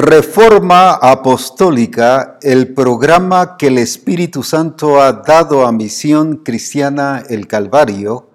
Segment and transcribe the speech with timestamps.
[0.00, 8.30] Reforma Apostólica, el programa que el Espíritu Santo ha dado a Misión Cristiana el Calvario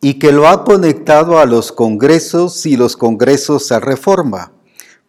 [0.00, 4.52] y que lo ha conectado a los congresos y los congresos a Reforma,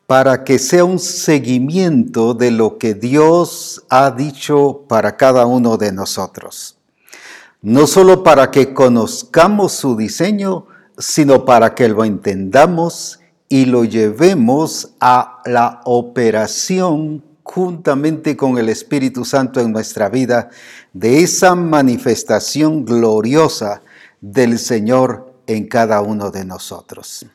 [0.06, 5.94] para que sea un seguimiento de lo que Dios ha dicho para cada uno de
[5.94, 6.78] nosotros.
[7.62, 10.68] No solo para que conozcamos su diseño,
[10.98, 13.19] sino para que lo entendamos
[13.50, 20.52] y lo llevemos a la operación juntamente con el Espíritu Santo en nuestra vida
[20.94, 23.82] de esa manifestación gloriosa
[24.22, 27.26] del Señor en cada uno de nosotros.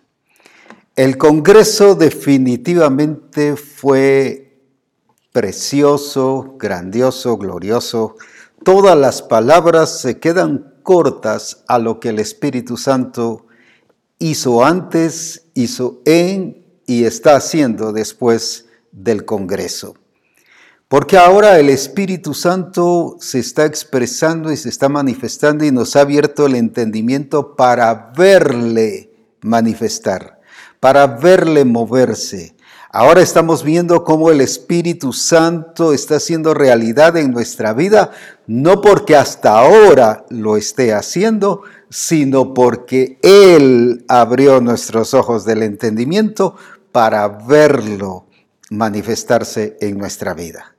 [0.94, 4.60] El Congreso definitivamente fue
[5.32, 8.14] precioso, grandioso, glorioso.
[8.62, 13.46] Todas las palabras se quedan cortas a lo que el Espíritu Santo
[14.30, 19.96] hizo antes, hizo en y está haciendo después del Congreso.
[20.88, 26.00] Porque ahora el Espíritu Santo se está expresando y se está manifestando y nos ha
[26.00, 29.10] abierto el entendimiento para verle
[29.42, 30.40] manifestar,
[30.80, 32.54] para verle moverse.
[32.96, 38.12] Ahora estamos viendo cómo el Espíritu Santo está haciendo realidad en nuestra vida,
[38.46, 41.62] no porque hasta ahora lo esté haciendo,
[41.94, 46.56] sino porque Él abrió nuestros ojos del entendimiento
[46.90, 48.26] para verlo
[48.68, 50.74] manifestarse en nuestra vida.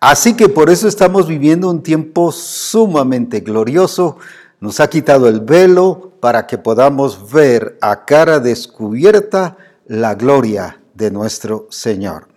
[0.00, 4.16] Así que por eso estamos viviendo un tiempo sumamente glorioso.
[4.58, 11.10] Nos ha quitado el velo para que podamos ver a cara descubierta la gloria de
[11.10, 12.28] nuestro Señor.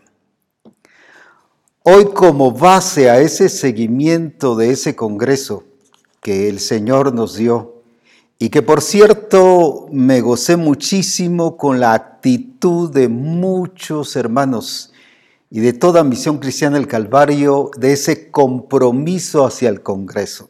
[1.83, 5.63] Hoy como base a ese seguimiento de ese congreso
[6.19, 7.76] que el Señor nos dio,
[8.39, 14.93] y que por cierto me gocé muchísimo con la actitud de muchos hermanos
[15.49, 20.49] y de toda Misión Cristiana del Calvario, de ese compromiso hacia el Congreso.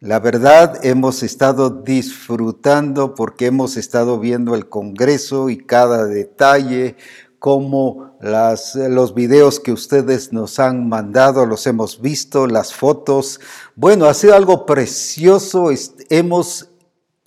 [0.00, 6.96] La verdad, hemos estado disfrutando porque hemos estado viendo el Congreso y cada detalle,
[7.38, 13.40] como los videos que ustedes nos han mandado, los hemos visto, las fotos.
[13.76, 15.70] Bueno, ha sido algo precioso.
[16.08, 16.71] Hemos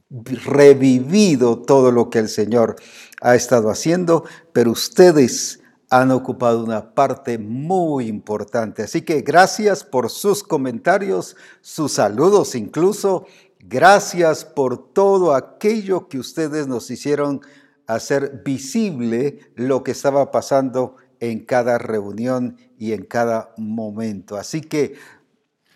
[0.09, 2.75] revivido todo lo que el Señor
[3.21, 8.83] ha estado haciendo, pero ustedes han ocupado una parte muy importante.
[8.83, 13.25] Así que gracias por sus comentarios, sus saludos incluso.
[13.59, 17.41] Gracias por todo aquello que ustedes nos hicieron
[17.87, 24.37] hacer visible lo que estaba pasando en cada reunión y en cada momento.
[24.37, 24.95] Así que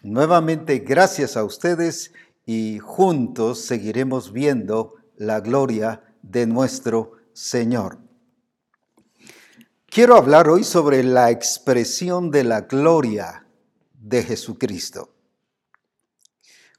[0.01, 2.11] nuevamente gracias a ustedes
[2.52, 8.00] y juntos seguiremos viendo la gloria de nuestro Señor.
[9.86, 13.46] Quiero hablar hoy sobre la expresión de la gloria
[13.94, 15.14] de Jesucristo.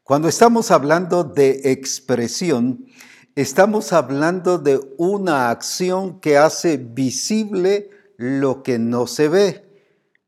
[0.03, 2.87] Cuando estamos hablando de expresión,
[3.37, 9.71] estamos hablando de una acción que hace visible lo que no se ve.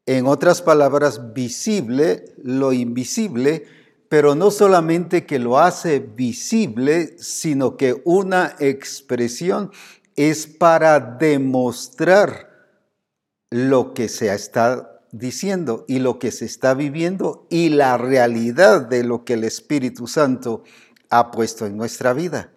[0.06, 3.81] En otras palabras, visible lo invisible
[4.12, 9.70] pero no solamente que lo hace visible, sino que una expresión
[10.16, 12.50] es para demostrar
[13.48, 19.02] lo que se está diciendo y lo que se está viviendo y la realidad de
[19.02, 20.62] lo que el Espíritu Santo
[21.08, 22.52] ha puesto en nuestra vida.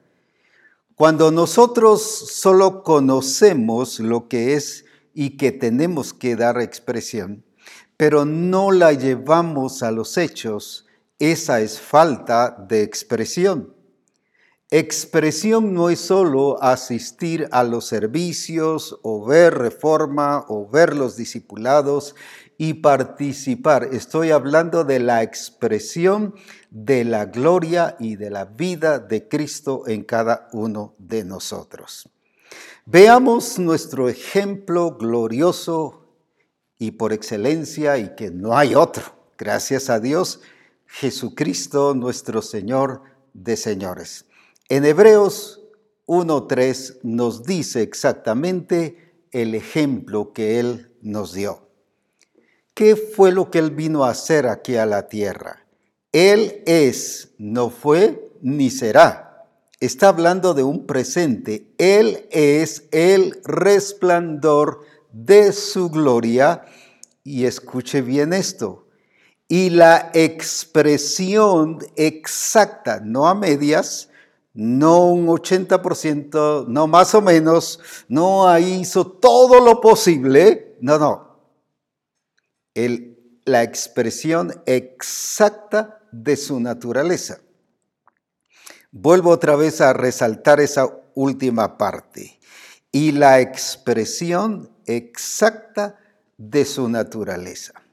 [0.96, 4.84] Cuando nosotros solo conocemos lo que es
[5.14, 7.46] y que tenemos que dar expresión,
[7.96, 10.85] pero no la llevamos a los hechos,
[11.20, 13.74] esa es falta de expresión.
[14.72, 22.16] Expresión no es solo asistir a los servicios o ver reforma o ver los discipulados
[22.58, 23.90] y participar.
[23.94, 26.34] Estoy hablando de la expresión
[26.72, 32.10] de la gloria y de la vida de Cristo en cada uno de nosotros.
[32.86, 36.08] Veamos nuestro ejemplo glorioso
[36.78, 39.04] y por excelencia y que no hay otro.
[39.38, 40.42] Gracias a Dios
[40.88, 43.02] Jesucristo nuestro Señor
[43.34, 44.26] de señores.
[44.70, 45.62] En Hebreos
[46.08, 51.68] 1.3 nos dice exactamente el ejemplo que Él nos dio.
[52.74, 55.66] ¿Qué fue lo que Él vino a hacer aquí a la tierra?
[56.12, 59.26] Él es, no fue ni será.
[59.80, 61.68] Está hablando de un presente.
[61.78, 66.64] Él es el resplandor de su gloria.
[67.24, 68.85] Y escuche bien esto,
[69.56, 74.10] y la expresión exacta, no a medias,
[74.54, 77.80] no un 80%, no más o menos,
[78.10, 81.40] no hizo todo lo posible, no, no.
[83.46, 87.40] La expresión exacta de su naturaleza.
[88.92, 92.38] Vuelvo otra vez a resaltar esa última parte.
[92.92, 95.98] Y la expresión exacta
[96.38, 97.85] de su naturaleza.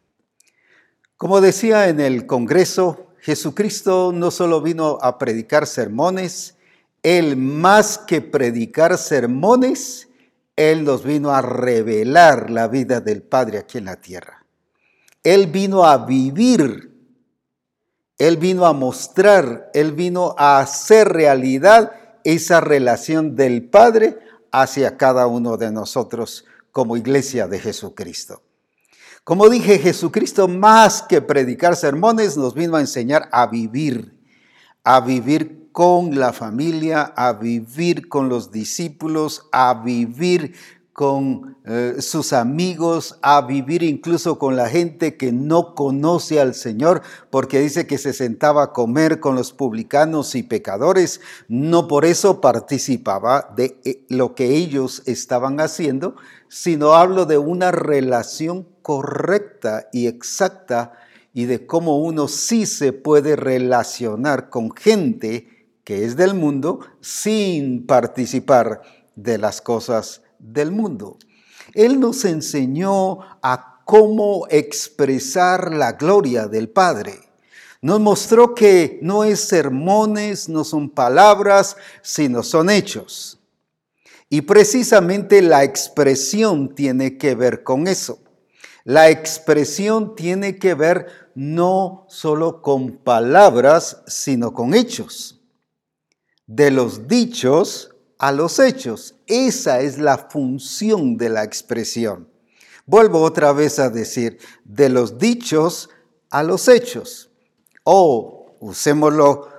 [1.23, 6.57] Como decía en el Congreso, Jesucristo no solo vino a predicar sermones,
[7.05, 10.09] Él más que predicar sermones,
[10.57, 14.45] Él nos vino a revelar la vida del Padre aquí en la tierra.
[15.23, 16.91] Él vino a vivir,
[18.19, 21.93] Él vino a mostrar, Él vino a hacer realidad
[22.25, 24.19] esa relación del Padre
[24.51, 28.43] hacia cada uno de nosotros como iglesia de Jesucristo.
[29.25, 34.19] Como dije, Jesucristo más que predicar sermones nos vino a enseñar a vivir,
[34.83, 40.55] a vivir con la familia, a vivir con los discípulos, a vivir
[40.93, 47.03] con eh, sus amigos, a vivir incluso con la gente que no conoce al Señor,
[47.31, 52.41] porque dice que se sentaba a comer con los publicanos y pecadores, no por eso
[52.41, 56.17] participaba de eh, lo que ellos estaban haciendo,
[56.53, 60.93] sino hablo de una relación correcta y exacta
[61.33, 67.87] y de cómo uno sí se puede relacionar con gente que es del mundo sin
[67.87, 68.83] participar
[69.17, 71.17] de las cosas del mundo.
[71.73, 77.15] Él nos enseñó a cómo expresar la gloria del Padre.
[77.81, 83.42] Nos mostró que no es sermones, no son palabras, sino son hechos.
[84.33, 88.19] Y precisamente la expresión tiene que ver con eso.
[88.83, 95.43] La expresión tiene que ver no solo con palabras, sino con hechos.
[96.47, 99.17] De los dichos a los hechos.
[99.27, 102.27] Esa es la función de la expresión.
[102.87, 105.91] Vuelvo otra vez a decir, de los dichos
[106.31, 107.29] a los hechos.
[107.85, 109.51] O, usémoslo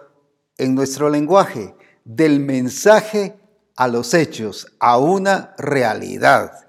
[0.57, 3.37] en nuestro lenguaje, del mensaje
[3.75, 6.67] a los hechos, a una realidad.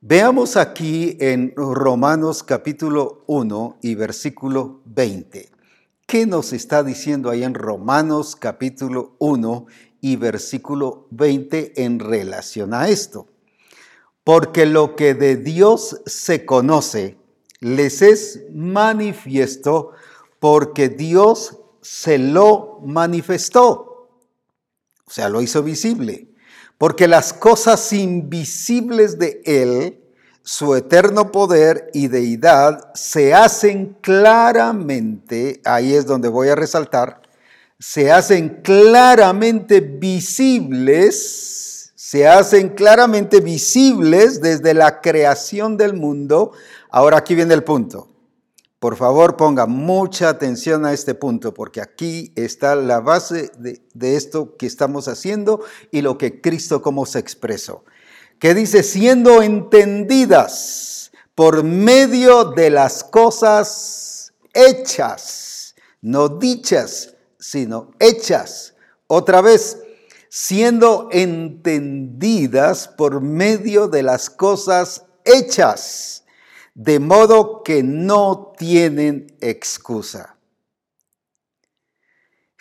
[0.00, 5.50] Veamos aquí en Romanos capítulo 1 y versículo 20.
[6.06, 9.66] ¿Qué nos está diciendo ahí en Romanos capítulo 1
[10.04, 13.26] y versículo 20 en relación a esto.
[14.22, 17.16] Porque lo que de Dios se conoce
[17.60, 19.92] les es manifiesto
[20.40, 24.10] porque Dios se lo manifestó.
[25.06, 26.33] O sea, lo hizo visible.
[26.84, 30.04] Porque las cosas invisibles de Él,
[30.42, 37.22] su eterno poder y deidad, se hacen claramente, ahí es donde voy a resaltar,
[37.78, 40.74] se hacen claramente visibles,
[41.94, 46.52] se hacen claramente visibles desde la creación del mundo.
[46.90, 48.13] Ahora aquí viene el punto.
[48.84, 54.58] Por favor, ponga mucha atención a este punto, porque aquí está la base de, esto
[54.58, 57.86] que estamos haciendo y lo que Cristo como se expresó.
[58.38, 68.74] Que dice, siendo entendidas por medio de las cosas hechas, no dichas, sino hechas.
[69.06, 69.78] Otra vez,
[70.28, 76.23] siendo entendidas por medio de las cosas hechas,
[76.74, 80.34] de modo que no tienen excusa.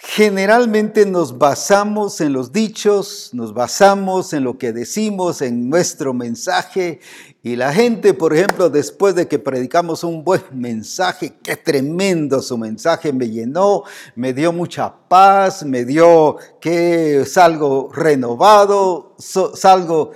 [0.05, 7.00] Generalmente nos basamos en los dichos, nos basamos en lo que decimos, en nuestro mensaje.
[7.41, 12.58] Y la gente, por ejemplo, después de que predicamos un buen mensaje, qué tremendo su
[12.58, 13.84] mensaje, me llenó,
[14.15, 20.12] me dio mucha paz, me dio que salgo renovado, salgo,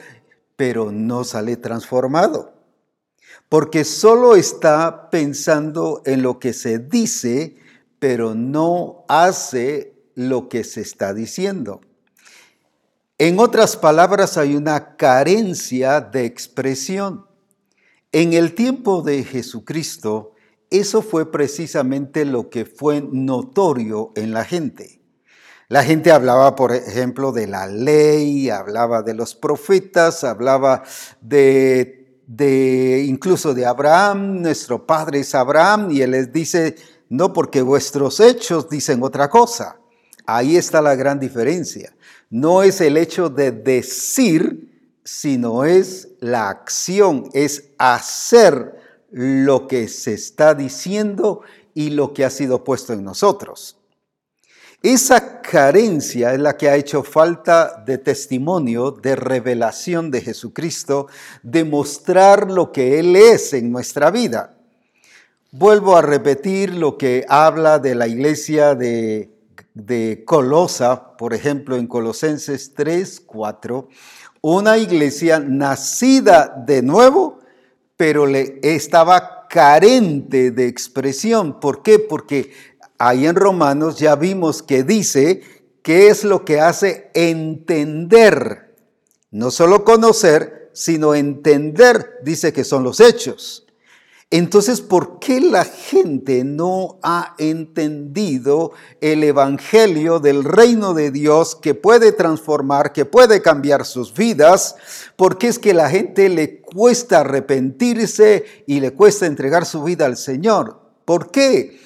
[0.57, 2.56] pero no sale transformado.
[3.49, 7.55] Porque solo está pensando en lo que se dice,
[7.99, 11.81] pero no hace lo que se está diciendo.
[13.17, 17.25] En otras palabras, hay una carencia de expresión.
[18.11, 20.33] En el tiempo de Jesucristo,
[20.69, 25.01] eso fue precisamente lo que fue notorio en la gente.
[25.69, 30.83] La gente hablaba, por ejemplo, de la ley, hablaba de los profetas, hablaba
[31.19, 31.96] de,
[32.27, 36.75] de incluso de Abraham, nuestro padre es Abraham, y él les dice,
[37.09, 39.79] no porque vuestros hechos dicen otra cosa.
[40.25, 41.95] Ahí está la gran diferencia.
[42.29, 48.75] No es el hecho de decir, sino es la acción, es hacer
[49.09, 51.41] lo que se está diciendo
[51.73, 53.76] y lo que ha sido puesto en nosotros.
[54.83, 61.07] Esa carencia es la que ha hecho falta de testimonio, de revelación de Jesucristo,
[61.41, 64.55] de mostrar lo que Él es en nuestra vida.
[65.51, 69.33] Vuelvo a repetir lo que habla de la iglesia de,
[70.25, 73.89] Colosa, por ejemplo, en Colosenses 3, 4,
[74.41, 77.39] una iglesia nacida de nuevo,
[77.95, 81.59] pero le estaba carente de expresión.
[81.59, 81.97] ¿Por qué?
[81.97, 82.51] Porque
[82.97, 85.41] ahí en Romanos ya vimos que dice
[85.81, 88.75] qué es lo que hace entender,
[89.31, 93.67] no solo conocer, sino entender, dice que son los hechos.
[94.29, 101.73] Entonces, ¿por qué la gente no ha entendido el Evangelio del reino de Dios que
[101.73, 104.75] puede transformar, que puede cambiar sus vidas?
[105.15, 110.05] ¿Por qué es que la gente le cuesta arrepentirse y le cuesta entregar su vida
[110.05, 110.81] al Señor?
[111.05, 111.79] ¿Por qué?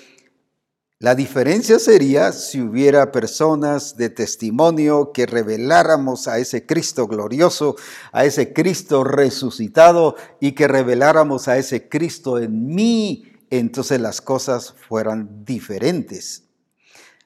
[1.01, 7.75] La diferencia sería si hubiera personas de testimonio que reveláramos a ese Cristo glorioso,
[8.12, 14.75] a ese Cristo resucitado y que reveláramos a ese Cristo en mí, entonces las cosas
[14.88, 16.43] fueran diferentes.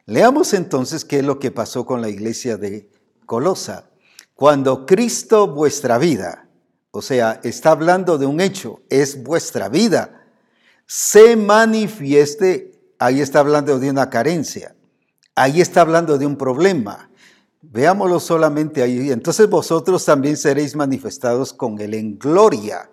[0.05, 2.89] Leamos entonces qué es lo que pasó con la iglesia de
[3.25, 3.89] Colosa.
[4.35, 6.47] Cuando Cristo vuestra vida,
[6.91, 10.25] o sea, está hablando de un hecho, es vuestra vida,
[10.85, 14.75] se manifieste ahí está hablando de una carencia,
[15.35, 17.09] ahí está hablando de un problema.
[17.61, 19.11] Veámoslo solamente ahí.
[19.11, 22.89] Entonces vosotros también seréis manifestados con Él en gloria.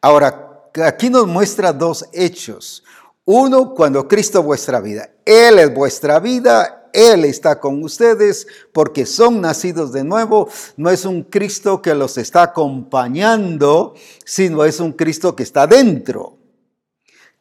[0.00, 2.82] Ahora, aquí nos muestra dos hechos.
[3.26, 5.10] Uno, cuando Cristo vuestra vida.
[5.24, 10.48] Él es vuestra vida, Él está con ustedes porque son nacidos de nuevo.
[10.76, 13.94] No es un Cristo que los está acompañando,
[14.24, 16.38] sino es un Cristo que está dentro.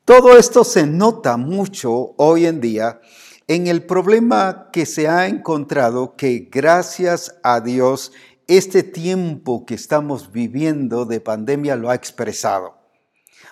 [0.06, 3.00] Todo esto se nota mucho hoy en día
[3.48, 8.12] en el problema que se ha encontrado que gracias a Dios
[8.48, 12.76] este tiempo que estamos viviendo de pandemia lo ha expresado.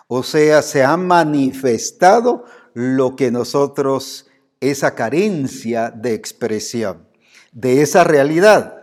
[0.10, 2.44] O sea, se ha manifestado
[2.74, 4.28] lo que nosotros,
[4.60, 7.08] esa carencia de expresión,
[7.54, 8.81] de esa realidad.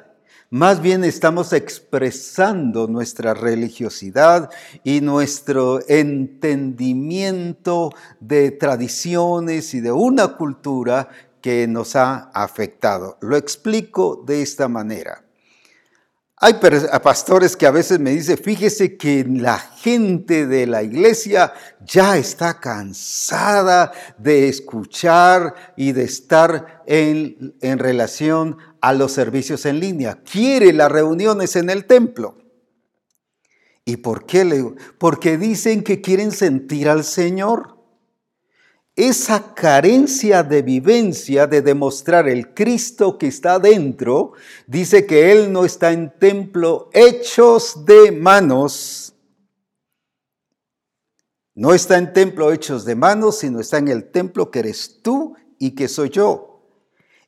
[0.50, 4.48] Más bien estamos expresando nuestra religiosidad
[4.82, 11.10] y nuestro entendimiento de tradiciones y de una cultura
[11.42, 13.18] que nos ha afectado.
[13.20, 15.22] Lo explico de esta manera.
[16.40, 16.54] Hay
[17.02, 21.52] pastores que a veces me dicen, fíjese que la gente de la iglesia
[21.84, 29.80] ya está cansada de escuchar y de estar en, en relación a los servicios en
[29.80, 32.37] línea, quiere las reuniones en el templo.
[33.85, 37.78] ¿Y por qué le Porque dicen que quieren sentir al Señor.
[38.94, 44.32] Esa carencia de vivencia, de demostrar el Cristo que está dentro,
[44.66, 49.14] dice que Él no está en templo hechos de manos.
[51.54, 55.35] No está en templo hechos de manos, sino está en el templo que eres tú
[55.58, 56.47] y que soy yo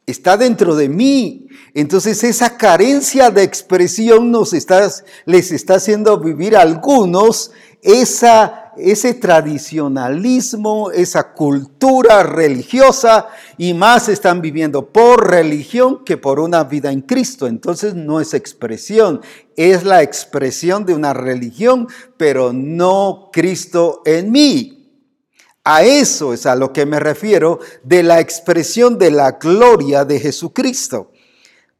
[0.07, 1.47] está dentro de mí.
[1.75, 4.89] Entonces esa carencia de expresión nos está,
[5.25, 7.53] les está haciendo vivir a algunos
[7.83, 16.65] esa, ese tradicionalismo, esa cultura religiosa y más están viviendo por religión que por una
[16.65, 17.47] vida en Cristo.
[17.47, 19.21] Entonces no es expresión,
[19.57, 24.80] es la expresión de una religión, pero no Cristo en mí.
[25.65, 30.19] A eso es a lo que me refiero de la expresión de la gloria de
[30.19, 31.13] Jesucristo.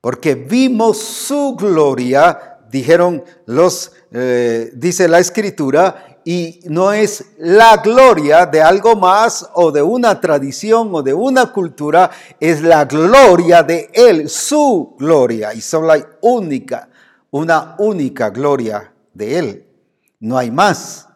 [0.01, 8.45] Porque vimos su gloria, dijeron los, eh, dice la escritura, y no es la gloria
[8.45, 13.91] de algo más o de una tradición o de una cultura, es la gloria de
[13.95, 15.55] Él, su gloria.
[15.55, 16.89] Y solo hay única,
[17.31, 19.67] una única gloria de Él.
[20.21, 21.10] No hay más.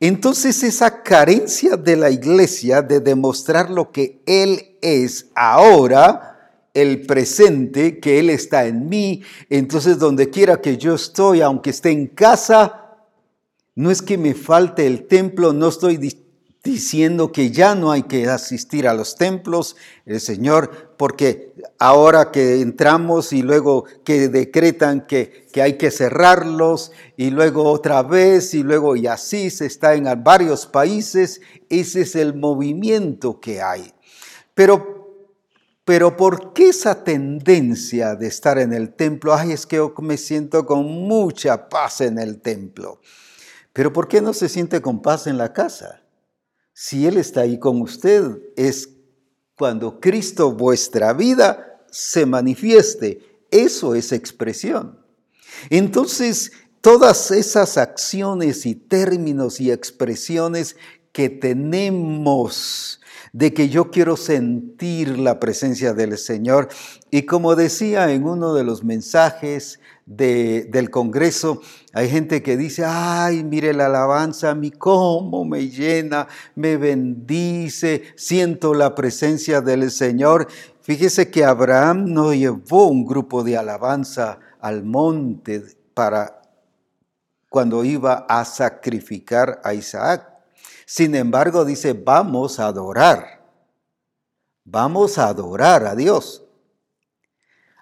[0.00, 7.98] Entonces esa carencia de la iglesia de demostrar lo que Él es ahora, el presente,
[7.98, 12.98] que Él está en mí, entonces donde quiera que yo estoy, aunque esté en casa,
[13.74, 15.96] no es que me falte el templo, no estoy
[16.66, 22.60] diciendo que ya no hay que asistir a los templos, el Señor, porque ahora que
[22.60, 28.62] entramos y luego que decretan que, que, hay que cerrarlos y luego otra vez y
[28.62, 33.94] luego y así se está en varios países, ese es el movimiento que hay.
[34.52, 35.30] Pero,
[35.84, 39.32] pero ¿por qué esa tendencia de estar en el templo?
[39.32, 43.00] Ay, es que yo me siento con mucha paz en el templo.
[43.72, 46.02] Pero ¿por qué no se siente con paz en la casa?
[46.78, 48.90] Si Él está ahí con usted, es
[49.56, 53.40] cuando Cristo vuestra vida se manifieste.
[53.50, 54.98] Eso es expresión.
[55.70, 56.52] Entonces,
[56.82, 60.76] todas esas acciones y términos y expresiones
[61.12, 63.00] que tenemos
[63.32, 66.68] de que yo quiero sentir la presencia del Señor.
[67.10, 71.60] Y como decía en uno de los mensajes del Congreso,
[71.92, 78.04] hay gente que dice, ay, mire la alabanza a mí, cómo me llena, me bendice,
[78.14, 80.46] siento la presencia del Señor.
[80.80, 86.40] Fíjese que Abraham no llevó un grupo de alabanza al monte para
[87.50, 90.30] cuando iba a sacrificar a Isaac.
[90.86, 93.42] Sin embargo, dice, vamos a adorar.
[94.64, 96.45] Vamos a adorar a Dios.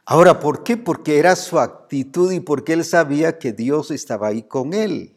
[0.07, 0.77] Ahora, ¿por qué?
[0.77, 5.15] Porque era su actitud y porque él sabía que Dios estaba ahí con él.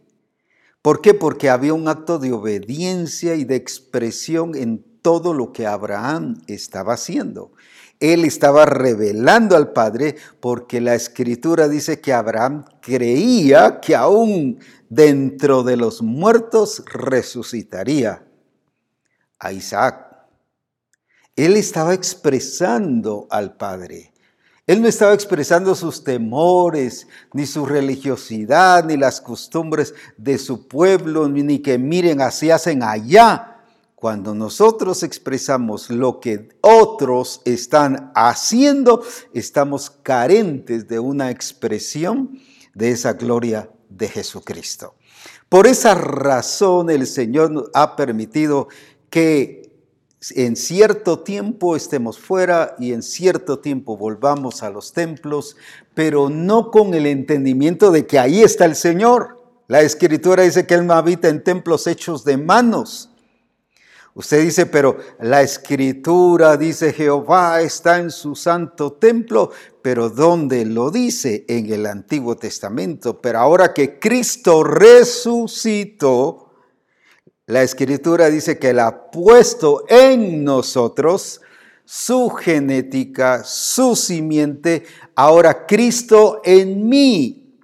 [0.82, 1.14] ¿Por qué?
[1.14, 6.94] Porque había un acto de obediencia y de expresión en todo lo que Abraham estaba
[6.94, 7.52] haciendo.
[8.00, 15.64] Él estaba revelando al Padre porque la escritura dice que Abraham creía que aún dentro
[15.64, 18.26] de los muertos resucitaría
[19.40, 20.06] a Isaac.
[21.36, 24.14] Él estaba expresando al Padre.
[24.68, 31.30] Él no estaba expresando sus temores, ni su religiosidad, ni las costumbres de su pueblo,
[31.30, 33.62] ni que miren así hacen allá.
[33.96, 42.38] Cuando nosotros expresamos lo que otros están haciendo, estamos carentes de una expresión
[42.76, 44.96] de esa gloria de Jesucristo.
[45.48, 48.68] Por esa razón el Señor ha permitido
[49.10, 49.67] que
[50.36, 55.56] en cierto tiempo estemos fuera y en cierto tiempo volvamos a los templos,
[55.94, 59.38] pero no con el entendimiento de que ahí está el Señor.
[59.68, 63.10] La escritura dice que Él no habita en templos hechos de manos,
[64.18, 69.52] Usted dice, pero la escritura dice Jehová está en su santo templo,
[69.84, 71.46] pero ¿dónde lo dice?
[71.48, 73.22] En el Antiguo Testamento.
[73.22, 76.47] Pero ahora que Cristo resucitó,
[77.48, 81.42] la escritura dice que Él ha puesto en nosotros
[81.86, 84.84] su genética, su simiente,
[85.16, 87.58] ahora Cristo en mí,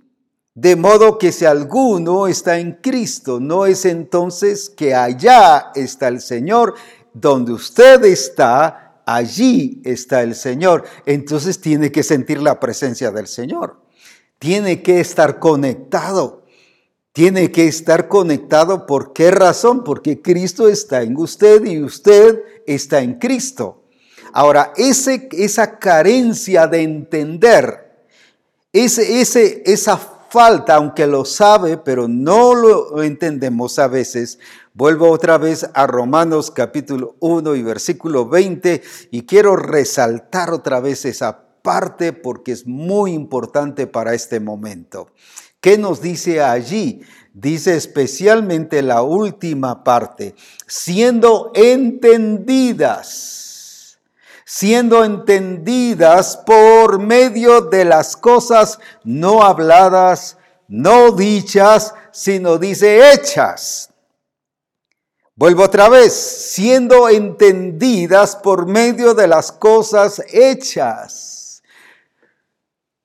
[0.55, 6.21] de modo que si alguno está en Cristo, no es entonces que allá está el
[6.21, 6.75] Señor,
[7.13, 10.85] donde usted está, allí está el Señor.
[11.05, 13.81] Entonces tiene que sentir la presencia del Señor.
[14.39, 16.42] Tiene que estar conectado.
[17.13, 18.87] Tiene que estar conectado.
[18.87, 19.83] ¿Por qué razón?
[19.83, 23.83] Porque Cristo está en usted y usted está en Cristo.
[24.33, 28.07] Ahora, ese, esa carencia de entender,
[28.73, 34.39] ese, ese, esa falta, aunque lo sabe, pero no lo entendemos a veces.
[34.73, 41.05] Vuelvo otra vez a Romanos capítulo 1 y versículo 20 y quiero resaltar otra vez
[41.05, 45.09] esa parte porque es muy importante para este momento.
[45.63, 47.03] ¿Qué nos dice allí?
[47.33, 50.35] Dice especialmente la última parte,
[50.67, 53.33] siendo entendidas
[54.45, 63.89] siendo entendidas por medio de las cosas no habladas, no dichas, sino dice hechas.
[65.35, 71.32] Vuelvo otra vez, siendo entendidas por medio de las cosas hechas.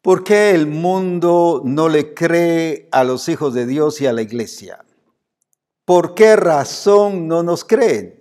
[0.03, 4.23] ¿Por qué el mundo no le cree a los hijos de Dios y a la
[4.23, 4.85] iglesia?
[5.85, 8.19] ¿Por qué razón no nos creen?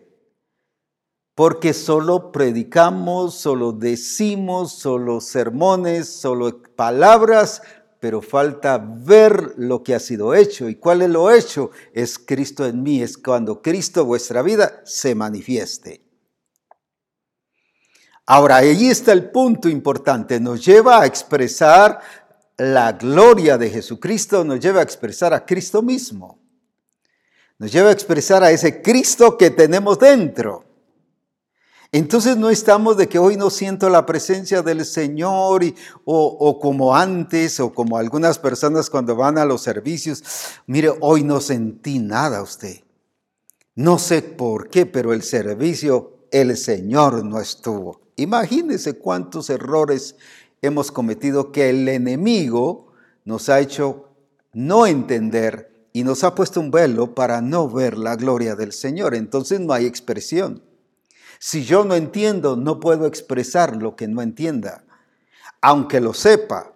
[1.38, 7.62] porque solo predicamos, solo decimos, solo sermones, solo palabras,
[8.00, 10.68] pero falta ver lo que ha sido hecho.
[10.68, 11.70] ¿Y cuál es lo hecho?
[11.94, 16.07] Es Cristo en mí, es cuando Cristo vuestra vida se manifieste.
[18.30, 22.02] Ahora, ahí está el punto importante, nos lleva a expresar
[22.58, 26.38] la gloria de Jesucristo, nos lleva a expresar a Cristo mismo,
[27.58, 30.66] nos lleva a expresar a ese Cristo que tenemos dentro.
[31.94, 35.64] Entonces no estamos de que hoy no siento la presencia del Señor
[36.04, 40.22] o, como antes o como algunas personas cuando van a los servicios,
[40.66, 42.82] mire, hoy no sentí nada usted.
[43.76, 48.07] No sé por qué, pero el servicio, el Señor no estuvo.
[48.18, 50.16] Imagínese cuántos errores
[50.62, 52.92] hemos cometido que el enemigo
[53.26, 54.10] nos ha hecho
[54.54, 59.16] no entender y nos ha puesto un velo para no ver la gloria del Señor.
[59.16, 60.64] Entonces no hay expresión.
[61.40, 64.84] Si yo no entiendo, no puedo expresar lo que no entienda,
[65.62, 66.74] aunque lo sepa.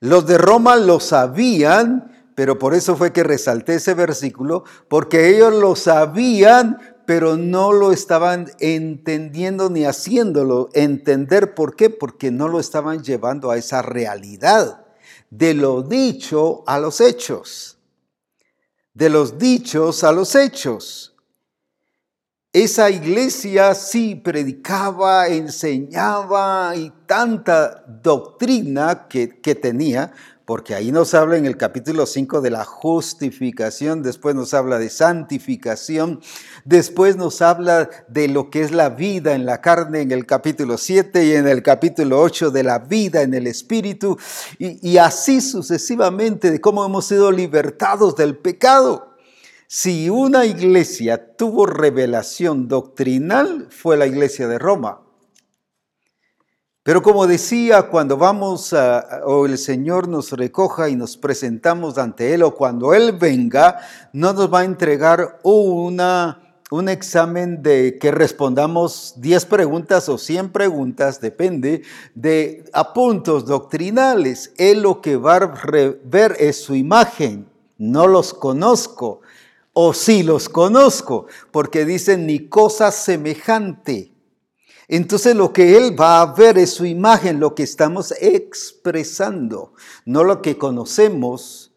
[0.00, 5.54] Los de Roma lo sabían, pero por eso fue que resalté ese versículo, porque ellos
[5.54, 11.54] lo sabían, pero no lo estaban entendiendo ni haciéndolo entender.
[11.54, 11.88] ¿Por qué?
[11.88, 14.84] Porque no lo estaban llevando a esa realidad
[15.30, 17.78] de lo dicho a los hechos.
[18.92, 21.14] De los dichos a los hechos.
[22.52, 30.14] Esa iglesia sí predicaba, enseñaba y tanta doctrina que, tenía,
[30.46, 34.88] porque ahí nos habla en el capítulo 5 de la justificación, después nos habla de
[34.90, 36.20] santificación,
[36.64, 40.78] después nos habla de lo que es la vida en la carne en el capítulo
[40.78, 44.16] 7 y en el capítulo 8 de la vida en el espíritu,
[44.58, 49.16] y, y así sucesivamente de cómo hemos sido libertados del pecado.
[49.66, 55.05] Si una iglesia tuvo revelación doctrinal, fue la iglesia de Roma.
[56.86, 62.32] Pero como decía, cuando vamos a, o el Señor nos recoja y nos presentamos ante
[62.32, 63.80] Él, o cuando Él venga,
[64.12, 70.50] no nos va a entregar una, un examen de que respondamos 10 preguntas o 100
[70.50, 71.82] preguntas, depende,
[72.14, 74.52] de a puntos doctrinales.
[74.56, 75.54] Él lo que va a
[76.04, 77.48] ver es su imagen.
[77.78, 79.22] No los conozco,
[79.72, 84.15] o sí los conozco, porque dicen ni cosa semejante.
[84.88, 89.72] Entonces lo que él va a ver es su imagen, lo que estamos expresando,
[90.04, 91.72] no lo que conocemos,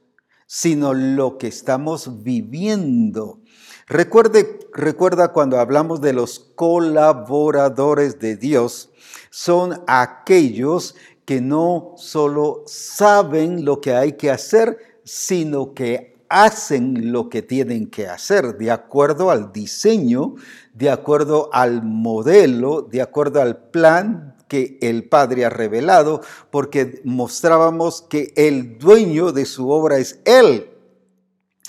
[0.45, 3.41] sino lo que estamos viviendo.
[3.87, 8.91] Recuerda cuando hablamos de los colaboradores de Dios,
[9.31, 10.95] son aquellos
[11.25, 17.89] que no solo saben lo que hay que hacer, sino que hacen lo que tienen
[17.89, 20.35] que hacer de acuerdo al diseño,
[20.73, 28.01] de acuerdo al modelo, de acuerdo al plan que el Padre ha revelado, porque mostrábamos
[28.01, 30.69] que el dueño de su obra es Él,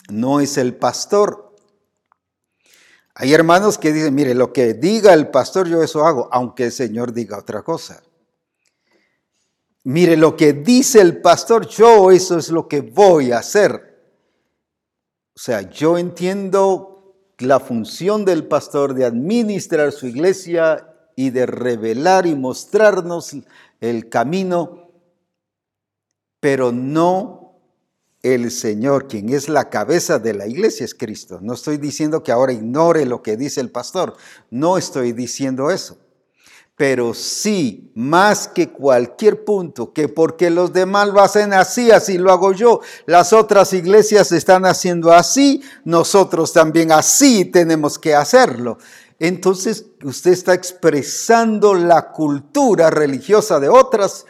[0.09, 1.55] no es el pastor.
[3.15, 6.73] Hay hermanos que dicen, mire, lo que diga el pastor yo eso hago, aunque el
[6.73, 8.03] Señor diga otra cosa.
[9.85, 13.90] Mire, lo que dice el pastor, yo eso es lo que voy a hacer.
[15.41, 22.27] O sea, yo entiendo la función del pastor de administrar su iglesia y de revelar
[22.27, 23.35] y mostrarnos
[23.81, 24.91] el camino,
[26.41, 27.59] pero no
[28.23, 31.39] el Señor, quien es la cabeza de la iglesia, es Cristo.
[31.41, 34.19] No estoy diciendo que ahora ignore lo que dice el pastor,
[34.51, 35.97] no estoy diciendo eso
[36.81, 42.33] pero sí, más que cualquier punto, que porque los demás lo hacen así, así lo
[42.33, 48.79] hago yo, las otras iglesias están haciendo así, nosotros también así tenemos que hacerlo.
[49.19, 54.25] Entonces usted está expresando la cultura religiosa de otras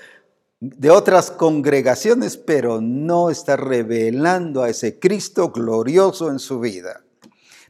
[0.58, 7.04] de otras congregaciones, pero no está revelando a ese Cristo glorioso en su vida.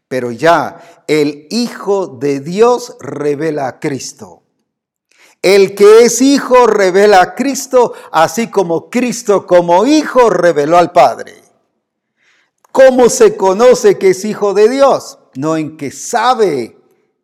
[0.09, 4.40] Pero ya el Hijo de Dios revela a Cristo.
[5.43, 11.43] El que es hijo revela a Cristo, así como Cristo como hijo reveló al Padre.
[12.73, 15.19] ¿Cómo se conoce que es hijo de Dios?
[15.35, 16.77] No en que sabe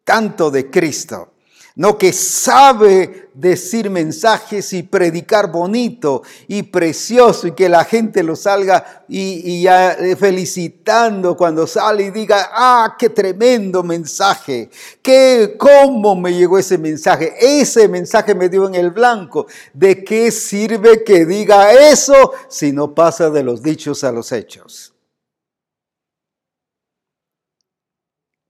[0.04, 1.34] tanto de Cristo,
[1.76, 8.34] no que sabe decir mensajes y predicar bonito y precioso y que la gente lo
[8.34, 14.70] salga y, ya eh, felicitando cuando sale y diga, ah, qué tremendo mensaje,
[15.02, 19.46] qué, cómo me llegó ese mensaje, ese mensaje me dio en el blanco.
[19.74, 24.95] ¿De qué sirve que diga eso si no pasa de los dichos a los hechos?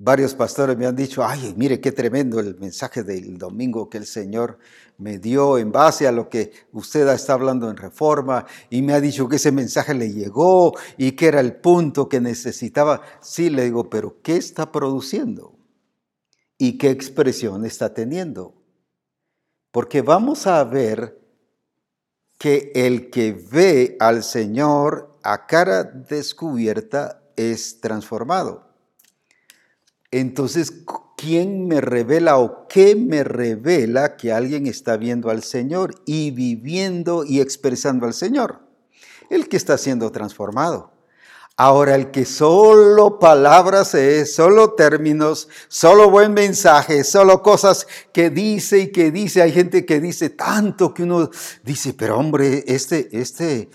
[0.07, 4.07] Varios pastores me han dicho, ay, mire qué tremendo el mensaje del domingo que el
[4.07, 4.57] Señor
[4.99, 9.01] me dio en base a lo que usted está hablando en reforma y me ha
[9.01, 13.03] dicho que ese mensaje le llegó y que era el punto que necesitaba.
[13.21, 15.57] Sí, le digo, pero ¿qué está produciendo?
[16.57, 18.55] ¿Y qué expresión está teniendo?
[19.73, 21.19] Porque vamos a ver
[22.38, 28.65] que el que ve al Señor a cara descubierta es transformado.
[30.11, 30.73] Entonces,
[31.16, 37.25] ¿quién me revela o qué me revela que alguien está viendo al Señor y viviendo
[37.25, 38.61] y expresando al Señor?
[39.31, 40.92] El que está siendo transformado.
[41.59, 48.79] Ahora, el que solo palabras es, solo términos, solo buen mensaje, solo cosas que dice
[48.79, 49.40] y que dice.
[49.40, 51.31] Hay gente que dice tanto que uno
[51.64, 53.71] dice, pero hombre, este, este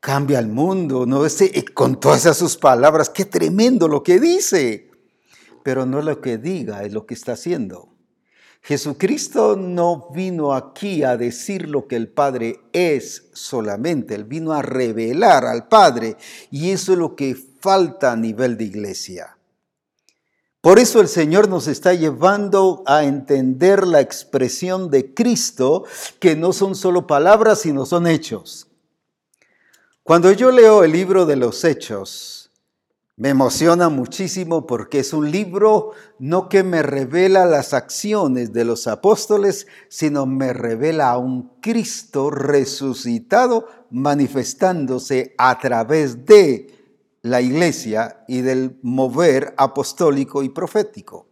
[0.00, 1.26] cambia el mundo, ¿no?
[1.26, 4.88] Este, con todas esas sus palabras, qué tremendo lo que dice
[5.66, 7.88] pero no lo que diga, es lo que está haciendo.
[8.62, 14.62] Jesucristo no vino aquí a decir lo que el Padre es solamente, Él vino a
[14.62, 16.18] revelar al Padre
[16.52, 19.38] y eso es lo que falta a nivel de iglesia.
[20.60, 25.82] Por eso el Señor nos está llevando a entender la expresión de Cristo,
[26.20, 28.68] que no son solo palabras, sino son hechos.
[30.04, 32.35] Cuando yo leo el libro de los hechos,
[33.16, 38.86] me emociona muchísimo porque es un libro no que me revela las acciones de los
[38.86, 46.66] apóstoles, sino me revela a un Cristo resucitado manifestándose a través de
[47.22, 51.26] la iglesia y del mover apostólico y profético.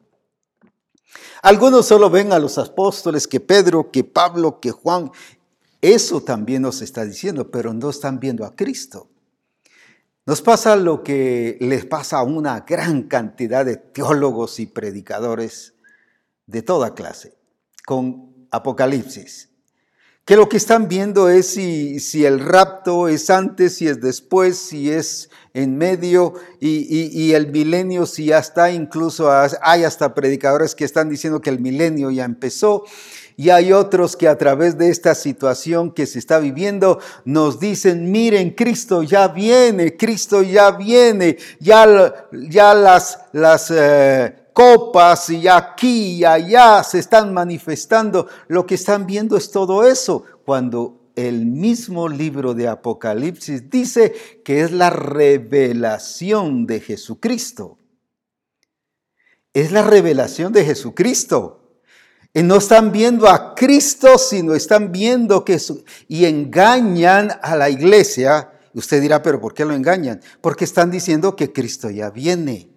[1.43, 5.11] Algunos solo ven a los apóstoles que Pedro, que Pablo, que Juan.
[5.83, 9.11] Eso también nos está diciendo, pero no están viendo a Cristo.
[10.27, 15.75] Nos pasa lo que les pasa a una gran cantidad de teólogos y predicadores
[16.47, 17.37] de toda clase
[17.85, 19.51] con Apocalipsis
[20.25, 24.91] que lo que están viendo es si, el rapto es antes, si es después, si
[24.91, 31.11] es en medio y, el milenio, si ya está, incluso hay hasta predicadores que están
[31.11, 32.85] diciendo que el milenio ya empezó.
[33.37, 38.13] Y hay otros que a través de esta situación que se está viviendo nos dicen,
[38.13, 46.19] miren, Cristo ya viene, Cristo ya viene, ya, ya las, las eh, copas y aquí
[46.19, 48.29] y allá se están manifestando.
[48.47, 54.63] Lo que están viendo es todo eso, cuando el mismo libro de Apocalipsis dice que
[54.63, 57.79] es la revelación de Jesucristo.
[59.53, 61.64] Es la revelación de Jesucristo.
[62.43, 65.61] No están viendo a Cristo, sino están viendo que
[66.09, 68.51] y engañan a la iglesia.
[68.75, 70.21] Usted dirá, pero ¿por qué lo engañan?
[70.41, 72.69] Porque están diciendo que Cristo ya viene.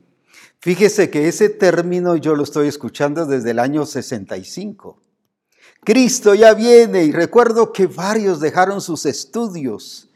[0.59, 5.01] Fíjese que ese término yo lo estoy escuchando desde el año 65.
[5.83, 10.09] Cristo ya viene y recuerdo que varios dejaron sus estudios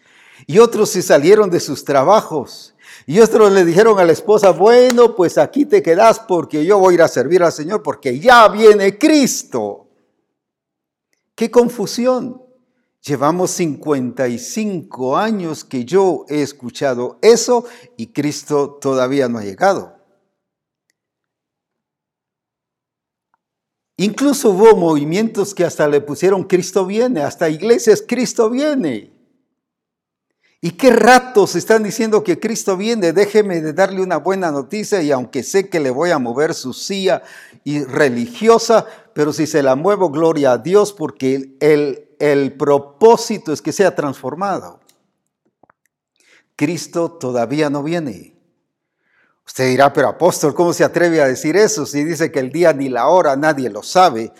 [0.46, 2.76] y otros se salieron de sus trabajos
[3.06, 6.94] y otros le dijeron a la esposa, bueno, pues aquí te quedas porque yo voy
[6.94, 9.88] a ir a servir al Señor porque ya viene Cristo.
[11.36, 12.42] ¡Qué confusión!
[13.04, 17.66] Llevamos 55 años que yo he escuchado eso
[17.98, 19.98] y Cristo todavía no ha llegado.
[23.98, 29.21] Incluso hubo movimientos que hasta le pusieron Cristo viene, hasta iglesias Cristo viene.
[30.64, 33.14] ¿Y qué ratos están diciendo que Cristo viene?
[33.14, 36.72] Déjeme de darle una buena noticia y aunque sé que le voy a mover su
[36.74, 37.24] silla
[37.64, 43.62] y religiosa, pero si se la muevo, gloria a Dios, porque el, el propósito es
[43.64, 44.80] que sea transformado.
[46.56, 48.36] Cristo todavía no viene.
[49.48, 52.72] Usted dirá, pero apóstol, ¿cómo se atreve a decir eso si dice que el día
[52.72, 54.32] ni la hora nadie lo sabe?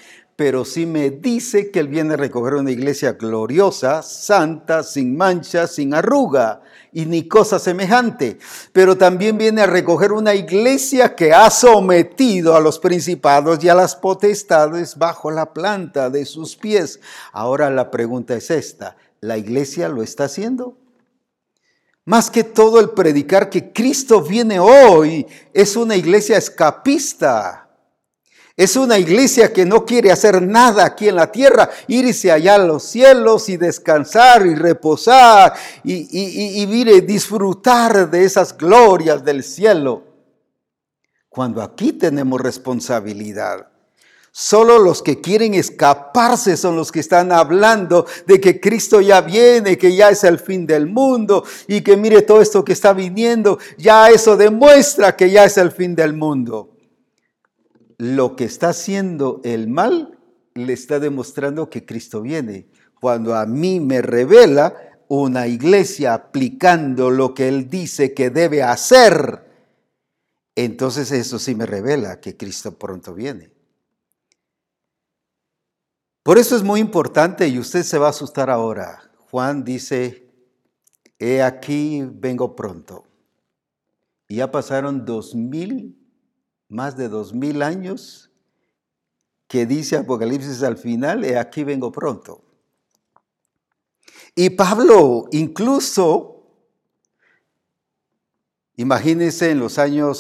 [0.44, 5.68] Pero sí me dice que Él viene a recoger una iglesia gloriosa, santa, sin mancha,
[5.68, 8.40] sin arruga y ni cosa semejante.
[8.74, 13.76] Pero también viene a recoger una iglesia que ha sometido a los principados y a
[13.76, 17.00] las potestades bajo la planta de sus pies.
[17.34, 20.76] Ahora la pregunta es esta, ¿la iglesia lo está haciendo?
[22.04, 27.68] Más que todo el predicar que Cristo viene hoy es una iglesia escapista.
[28.58, 32.60] Es una iglesia que no quiere hacer nada aquí en la tierra, irse allá a
[32.60, 40.04] los cielos y descansar y reposar y, y, disfrutar de esas glorias del cielo.
[41.30, 43.68] Cuando aquí tenemos responsabilidad.
[44.34, 49.78] Solo los que quieren escaparse son los que están hablando de que Cristo ya viene,
[49.78, 53.60] que ya es el fin del mundo y que mire todo esto que está viniendo,
[53.78, 56.71] ya eso demuestra que ya es el fin del mundo.
[58.02, 60.18] Lo que está haciendo el mal
[60.56, 62.68] le está demostrando que Cristo viene.
[63.00, 69.46] Cuando a mí me revela una iglesia aplicando lo que Él dice que debe hacer,
[70.56, 73.54] entonces eso sí me revela que Cristo pronto viene.
[76.24, 79.12] Por eso es muy importante y usted se va a asustar ahora.
[79.30, 80.28] Juan dice,
[81.20, 83.04] he aquí, vengo pronto.
[84.28, 86.01] Y ya pasaron dos mil,
[86.72, 88.32] más de dos mil años
[89.48, 92.46] que dice Apocalipsis al final, he aquí, vengo pronto.
[94.34, 96.48] Y Pablo incluso,
[98.78, 100.18] imagínense en los años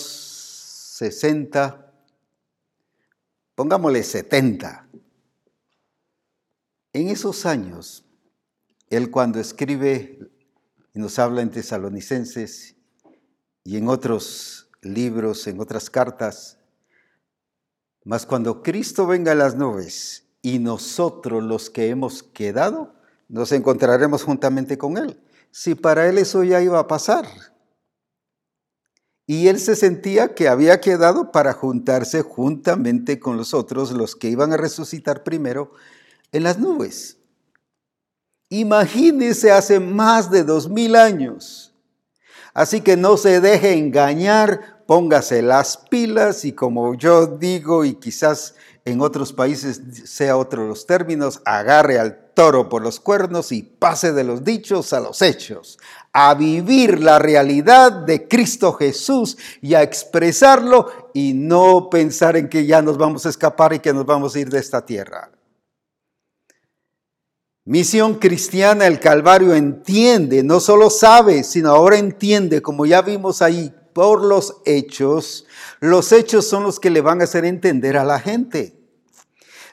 [0.97, 1.93] 60,
[3.55, 4.89] pongámosle 70,
[6.91, 8.03] en esos años,
[8.89, 10.19] él cuando escribe
[10.93, 12.75] y nos habla en Tesalonicenses
[13.63, 16.57] y en otros libros, en otras cartas,
[18.03, 22.95] mas cuando Cristo venga a las nubes y nosotros los que hemos quedado,
[23.29, 25.21] nos encontraremos juntamente con Él.
[25.51, 27.25] Si para Él eso ya iba a pasar.
[29.27, 34.27] y él se sentía que había quedado para juntarse juntamente con los otros, los que
[34.29, 35.71] iban a resucitar primero,
[36.33, 37.17] en las nubes.
[38.49, 41.70] Imagínese hace más de dos mil años.
[42.53, 48.55] Así que no se deje engañar, póngase las pilas y como yo digo y quizás
[48.83, 54.11] en otros países sea otro los términos, agarre al toro por los cuernos y pase
[54.11, 55.77] de los dichos a los hechos,
[56.11, 62.65] a vivir la realidad de Cristo Jesús y a expresarlo y no pensar en que
[62.65, 65.29] ya nos vamos a escapar y que nos vamos a ir de esta tierra.
[67.63, 73.71] Misión cristiana, el Calvario entiende, no solo sabe, sino ahora entiende, como ya vimos ahí
[73.93, 75.45] por los hechos,
[75.79, 78.81] los hechos son los que le van a hacer entender a la gente.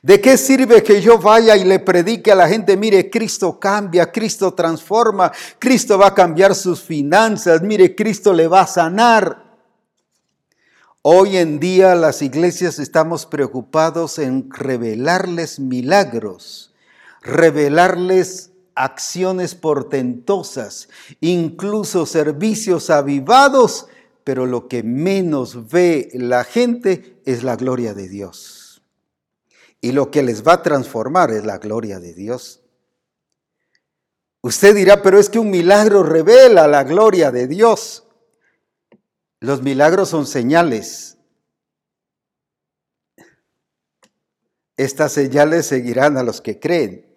[0.02, 4.12] ¿De qué sirve que yo vaya y le predique a la gente, mire, Cristo cambia,
[4.12, 9.48] Cristo transforma, Cristo va a cambiar sus finanzas, mire, Cristo le va a sanar?
[11.02, 16.67] Hoy en día las iglesias estamos preocupados en revelarles milagros,
[17.28, 20.88] revelarles acciones portentosas,
[21.20, 23.86] incluso servicios avivados,
[24.24, 28.82] pero lo que menos ve la gente es la gloria de Dios.
[29.80, 32.62] Y lo que les va a transformar es la gloria de Dios.
[34.40, 38.04] Usted dirá, pero es que un milagro revela la gloria de Dios.
[39.40, 41.18] Los milagros son señales.
[44.76, 47.07] Estas señales seguirán a los que creen.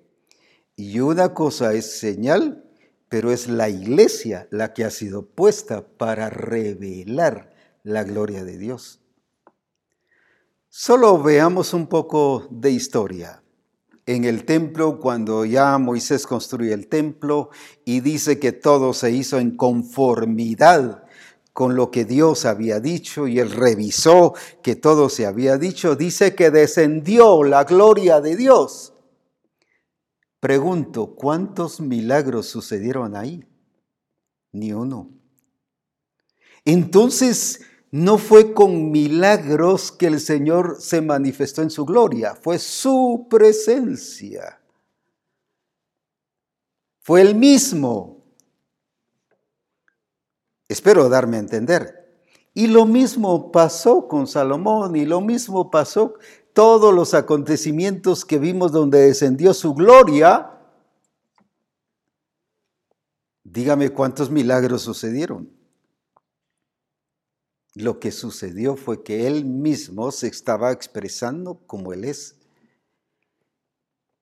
[0.75, 2.65] Y una cosa es señal,
[3.09, 7.53] pero es la iglesia la que ha sido puesta para revelar
[7.83, 9.01] la gloria de Dios.
[10.69, 13.43] Solo veamos un poco de historia.
[14.05, 17.49] En el templo, cuando ya Moisés construye el templo
[17.83, 21.03] y dice que todo se hizo en conformidad
[21.53, 26.33] con lo que Dios había dicho y él revisó que todo se había dicho, dice
[26.33, 28.90] que descendió la gloria de Dios.
[30.41, 33.47] Pregunto, ¿cuántos milagros sucedieron ahí?
[34.51, 35.11] Ni uno.
[36.65, 43.27] Entonces, no fue con milagros que el Señor se manifestó en su gloria, fue su
[43.29, 44.59] presencia.
[47.01, 48.25] Fue el mismo.
[50.67, 52.01] Espero darme a entender.
[52.55, 56.15] Y lo mismo pasó con Salomón y lo mismo pasó
[56.53, 60.51] todos los acontecimientos que vimos donde descendió su gloria.
[63.43, 65.49] Dígame cuántos milagros sucedieron.
[67.73, 72.35] Lo que sucedió fue que él mismo se estaba expresando como él es.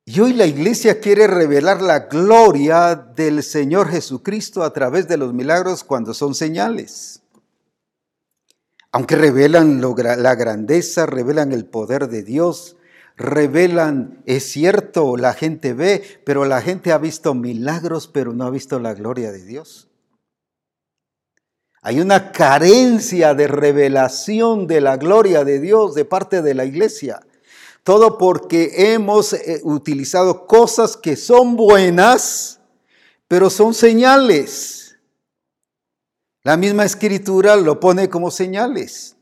[0.05, 5.33] Y hoy la iglesia quiere revelar la gloria del Señor Jesucristo a través de los
[5.33, 7.21] milagros cuando son señales.
[8.91, 12.75] Aunque revelan la grandeza, revelan el poder de Dios,
[13.17, 18.49] revelan, es cierto, la gente ve, pero la gente ha visto milagros, pero no ha
[18.49, 19.89] visto la gloria de Dios.
[21.81, 27.21] Hay una carencia de revelación de la gloria de Dios de parte de la iglesia.
[27.83, 32.59] Todo porque hemos eh, utilizado cosas que son buenas,
[33.27, 34.88] pero son señales.
[36.43, 39.15] La misma escritura lo pone como señales.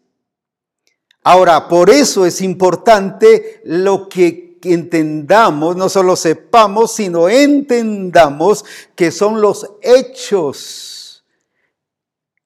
[1.23, 8.63] Ahora, por eso es importante lo que entendamos, no solo sepamos, sino entendamos
[8.95, 10.97] que son los hechos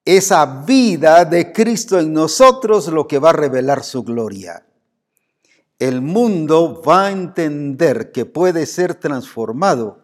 [0.04, 4.66] esa vida de Cristo en nosotros lo que va a revelar su gloria.
[5.78, 10.00] El mundo va a entender que puede ser transformado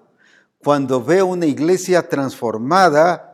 [0.59, 3.28] cuando ve una iglesia transformada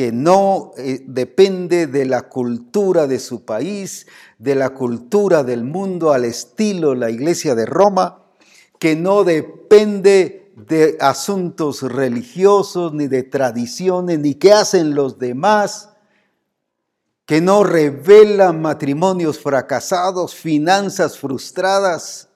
[0.00, 4.06] que no eh, depende de la cultura de su país,
[4.38, 8.22] de la cultura del mundo al estilo la iglesia de Roma,
[8.78, 15.90] que no depende de asuntos religiosos, ni de tradiciones, ni qué hacen los demás,
[17.26, 22.30] que no revela matrimonios fracasados, finanzas frustradas,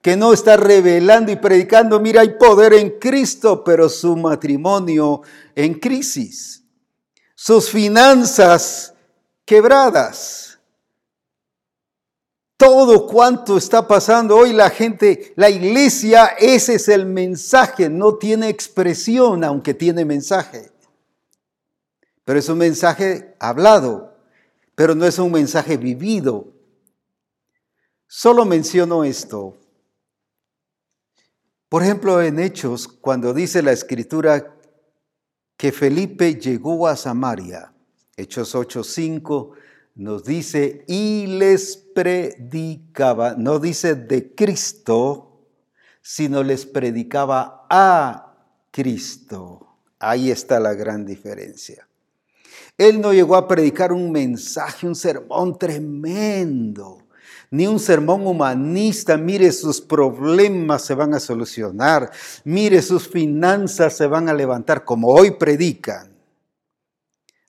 [0.00, 5.20] que no está revelando y predicando, mira, hay poder en Cristo, pero su matrimonio
[5.54, 6.59] en crisis,
[7.42, 8.92] sus finanzas
[9.44, 10.58] quebradas.
[12.56, 18.48] Todo cuanto está pasando hoy la gente, la iglesia, ese es el mensaje, no tiene
[18.48, 20.70] expresión, aunque tiene mensaje
[22.30, 24.16] pero es un mensaje hablado,
[24.76, 26.52] pero no es un mensaje vivido.
[28.06, 29.56] Solo menciono esto.
[31.68, 34.56] Por ejemplo, en Hechos, cuando dice la escritura
[35.60, 37.70] que Felipe llegó a Samaria,
[38.16, 39.50] Hechos 8:5
[39.94, 45.44] nos dice, y les predicaba, no dice de Cristo,
[46.00, 48.38] sino les predicaba a
[48.70, 49.76] Cristo.
[49.98, 51.86] Ahí está la gran diferencia.
[52.78, 56.99] Él no llegó a predicar un mensaje, un sermón tremendo,
[57.50, 59.16] ni un sermón humanista.
[59.16, 62.10] Mire, sus problemas se van a solucionar.
[62.44, 66.10] Mire, sus finanzas se van a levantar como hoy predican.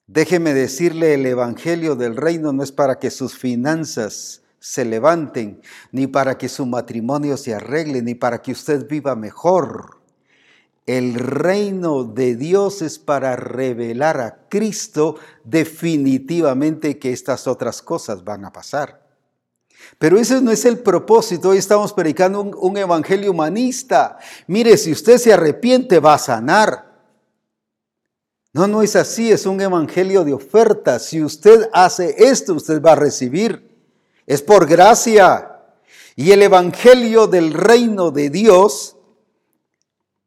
[0.06, 6.06] Déjeme decirle, el Evangelio del Reino no es para que sus finanzas se levanten, ni
[6.06, 10.02] para que su matrimonio se arregle, ni para que usted viva mejor.
[10.86, 18.44] El reino de Dios es para revelar a Cristo definitivamente que estas otras cosas van
[18.44, 19.01] a pasar.
[19.98, 21.50] Pero ese no es el propósito.
[21.50, 24.18] Hoy estamos predicando un, evangelio humanista.
[24.46, 26.92] Mire, si usted se arrepiente, va a sanar.
[28.52, 30.98] No, no es así, es un evangelio de oferta.
[30.98, 33.70] Si usted hace esto, usted va a recibir.
[34.26, 35.60] Es por gracia.
[36.16, 38.96] Y el evangelio del reino de Dios,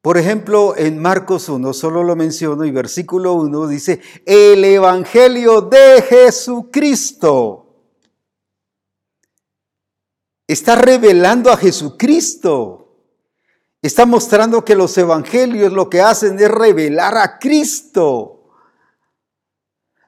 [0.01, 6.01] por ejemplo, en Marcos 1, solo lo menciono, y versículo 1 dice, el evangelio de
[6.01, 7.64] Jesucristo.
[10.47, 12.81] Está revelando a Jesucristo.
[13.81, 18.31] Está mostrando que los evangelios lo que hacen es revelar a Cristo.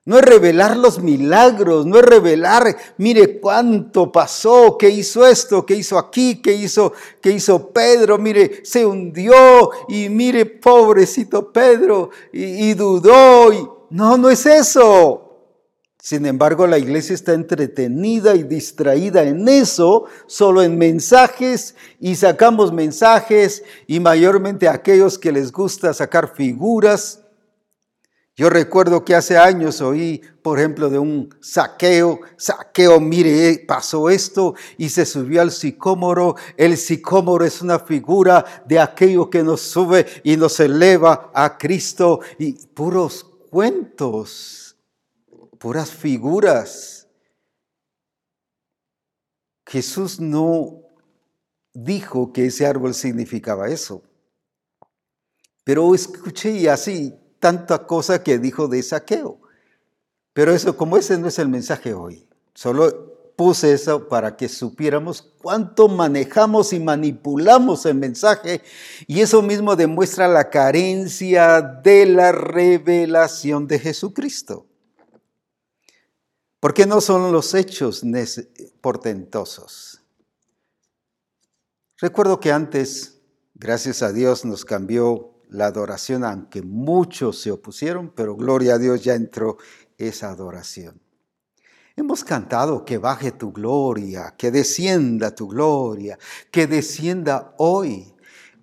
[0.05, 5.75] No es revelar los milagros, no es revelar, mire cuánto pasó, qué hizo esto, qué
[5.75, 12.69] hizo aquí, qué hizo, qué hizo Pedro, mire, se hundió y mire, pobrecito Pedro, y,
[12.69, 13.51] y dudó.
[13.51, 13.67] Y...
[13.89, 15.26] No, no es eso.
[16.07, 22.71] Sin embargo, la iglesia está entretenida y distraída en eso, solo en mensajes, y sacamos
[22.71, 27.25] mensajes, y mayormente aquellos que les gusta sacar figuras.
[28.37, 34.09] Yo recuerdo que hace años oí, por ejemplo, de un saqueo, saqueo, mire, eh, pasó
[34.09, 36.37] esto y se subió al sicómoro.
[36.55, 42.21] El sicómoro es una figura de aquello que nos sube y nos eleva a Cristo
[42.39, 44.66] y puros cuentos
[45.57, 47.07] puras figuras.
[49.65, 50.81] Jesús no
[51.73, 54.01] dijo que ese árbol significaba eso.
[55.63, 59.41] Pero escuché así tanta cosa que dijo de saqueo.
[60.33, 65.21] Pero eso, como ese no es el mensaje hoy, solo puse eso para que supiéramos
[65.21, 68.61] cuánto manejamos y manipulamos el mensaje
[69.05, 74.66] y eso mismo demuestra la carencia de la revelación de Jesucristo.
[76.59, 78.03] ¿Por qué no son los hechos
[78.81, 80.01] portentosos?
[81.99, 83.19] Recuerdo que antes,
[83.53, 89.03] gracias a Dios, nos cambió la adoración, aunque muchos se opusieron, pero gloria a Dios
[89.03, 89.57] ya entró
[89.99, 90.99] esa adoración.
[91.95, 96.17] Hemos cantado que baje tu gloria, que descienda tu gloria,
[96.51, 98.13] que descienda hoy.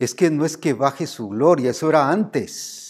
[0.01, 2.84] Es que no es que baje su gloria, eso era antes.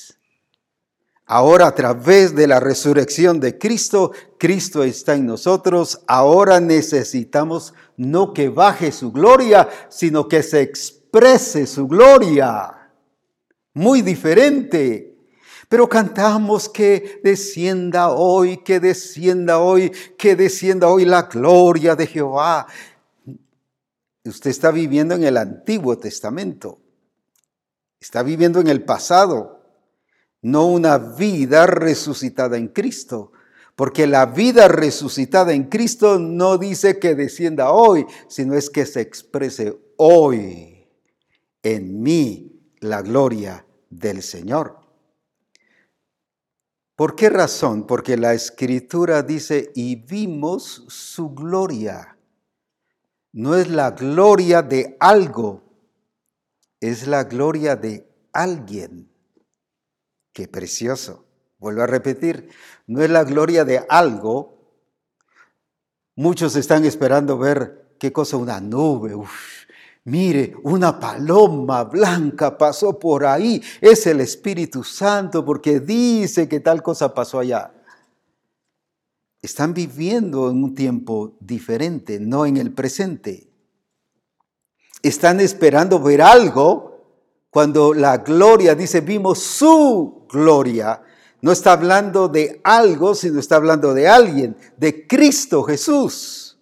[1.26, 6.00] Ahora a través de la resurrección de Cristo, Cristo está en nosotros.
[6.06, 12.90] Ahora necesitamos no que baje su gloria, sino que se exprese su gloria.
[13.72, 15.16] Muy diferente.
[15.70, 22.66] Pero cantamos que descienda hoy, que descienda hoy, que descienda hoy la gloria de Jehová.
[24.24, 26.80] Usted está viviendo en el Antiguo Testamento.
[27.98, 29.63] Está viviendo en el pasado
[30.44, 33.32] no una vida resucitada en Cristo.
[33.74, 39.00] Porque la vida resucitada en Cristo no dice que descienda hoy, sino es que se
[39.00, 40.86] exprese hoy
[41.62, 44.78] en mí la gloria del Señor.
[46.94, 47.86] ¿Por qué razón?
[47.86, 52.18] Porque la escritura dice, y vimos su gloria.
[53.32, 55.62] No es la gloria de algo,
[56.80, 59.13] es la gloria de alguien.
[60.34, 61.24] Qué precioso.
[61.58, 62.50] Vuelvo a repetir,
[62.88, 64.58] no es la gloria de algo.
[66.16, 69.14] Muchos están esperando ver qué cosa, una nube.
[70.04, 73.62] mire, una paloma blanca pasó por ahí.
[73.80, 77.72] Es el Espíritu Santo porque dice que tal cosa pasó allá.
[79.40, 83.48] Están viviendo en un tiempo diferente, no en el presente.
[85.00, 86.94] Están esperando ver algo
[87.54, 91.00] cuando la gloria dice, vimos su gloria,
[91.40, 96.58] no está hablando de algo, sino está hablando de alguien, de Cristo Jesús.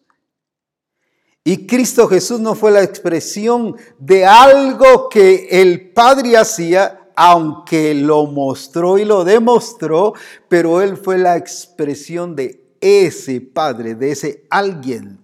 [1.44, 8.26] Y Cristo Jesús no fue la expresión de algo que el Padre hacía, aunque lo
[8.26, 10.14] mostró y lo demostró,
[10.48, 15.21] pero Él fue la expresión de ese Padre, de ese alguien.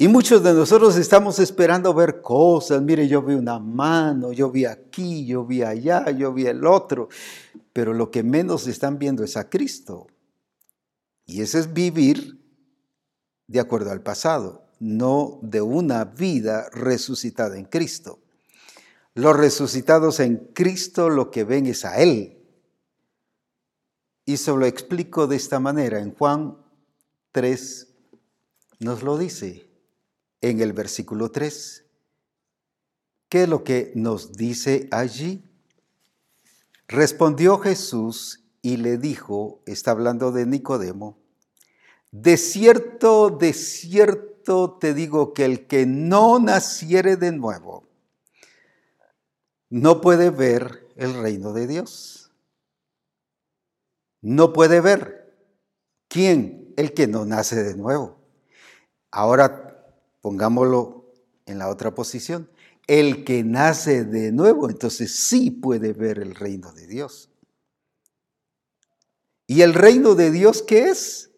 [0.00, 2.80] Y muchos de nosotros estamos esperando ver cosas.
[2.80, 7.10] Mire, yo vi una mano, yo vi aquí, yo vi allá, yo vi el otro.
[7.74, 10.06] Pero lo que menos están viendo es a Cristo.
[11.26, 12.40] Y ese es vivir
[13.46, 18.20] de acuerdo al pasado, no de una vida resucitada en Cristo.
[19.12, 22.38] Los resucitados en Cristo lo que ven es a Él.
[24.24, 26.00] Y se lo explico de esta manera.
[26.00, 26.56] En Juan
[27.32, 27.88] 3
[28.78, 29.68] nos lo dice
[30.40, 31.84] en el versículo 3.
[33.28, 35.44] ¿Qué es lo que nos dice allí?
[36.88, 41.18] Respondió Jesús y le dijo, está hablando de Nicodemo,
[42.10, 47.88] de cierto, de cierto te digo que el que no naciere de nuevo
[49.68, 52.32] no puede ver el reino de Dios.
[54.20, 55.32] No puede ver.
[56.08, 56.74] ¿Quién?
[56.76, 58.18] El que no nace de nuevo.
[59.12, 59.69] Ahora
[60.20, 61.12] Pongámoslo
[61.46, 62.50] en la otra posición.
[62.86, 67.30] El que nace de nuevo, entonces sí puede ver el reino de Dios.
[69.46, 71.30] ¿Y el reino de Dios qué es?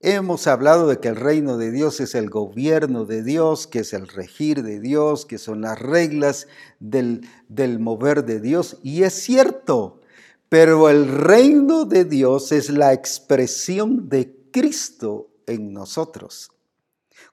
[0.00, 3.92] Hemos hablado de que el reino de Dios es el gobierno de Dios, que es
[3.92, 8.78] el regir de Dios, que son las reglas del, del mover de Dios.
[8.82, 10.00] Y es cierto,
[10.48, 16.50] pero el reino de Dios es la expresión de Cristo en nosotros.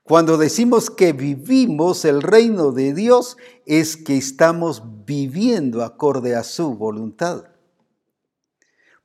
[0.08, 3.36] Cuando decimos que vivimos el reino de Dios,
[3.66, 7.44] es que estamos viviendo acorde a su voluntad.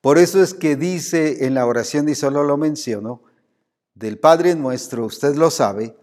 [0.00, 3.24] Por eso es que dice en la oración, y solo lo menciono,
[3.96, 5.96] del Padre nuestro, usted lo sabe,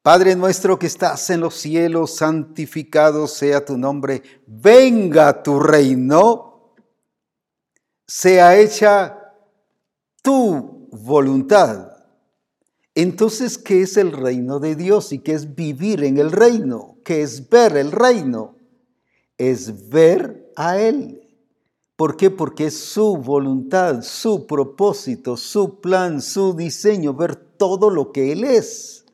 [0.00, 6.74] Padre nuestro que estás en los cielos, santificado sea tu nombre, venga tu reino,
[8.06, 9.34] sea hecha
[10.22, 11.91] tu voluntad
[12.94, 16.98] entonces, ¿qué es el reino de Dios y qué es vivir en el reino?
[17.04, 18.56] ¿Qué es ver el reino?
[19.38, 21.22] Es ver a Él.
[21.96, 22.30] ¿Por qué?
[22.30, 28.44] Porque es su voluntad, su propósito, su plan, su diseño, ver todo lo que Él
[28.44, 29.04] es.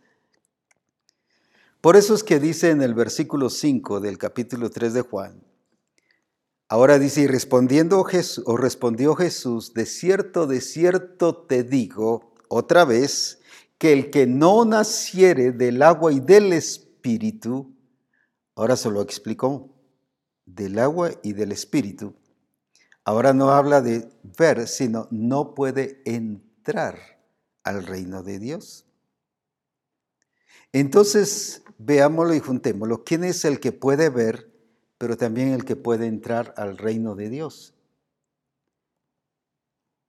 [1.80, 5.40] Por eso es que dice en el versículo 5 del capítulo 3 de Juan,
[6.68, 12.84] ahora dice, y respondiendo Jesús, o respondió Jesús, de cierto, de cierto te digo, otra
[12.84, 13.37] vez,
[13.78, 17.74] que el que no naciere del agua y del espíritu,
[18.56, 19.72] ahora se lo explicó,
[20.44, 22.14] del agua y del espíritu,
[23.04, 26.98] ahora no habla de ver, sino no puede entrar
[27.62, 28.84] al reino de Dios.
[30.72, 33.04] Entonces, veámoslo y juntémoslo.
[33.04, 34.52] ¿Quién es el que puede ver,
[34.98, 37.74] pero también el que puede entrar al reino de Dios?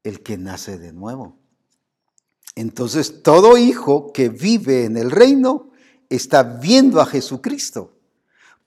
[0.04, 1.39] El que nace de nuevo.
[2.56, 5.72] Entonces todo hijo que vive en el reino
[6.10, 7.94] está viendo a Jesucristo.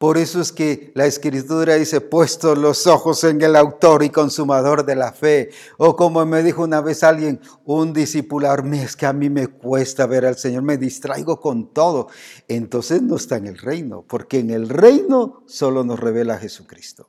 [0.02, 4.84] Por eso es que la escritura dice, puesto los ojos en el autor y consumador
[4.84, 5.50] de la fe.
[5.76, 10.06] O como me dijo una vez alguien, un discipular, es que a mí me cuesta
[10.06, 12.08] ver al Señor, me distraigo con todo.
[12.48, 17.08] Entonces no está en el reino, porque en el reino solo nos revela Jesucristo.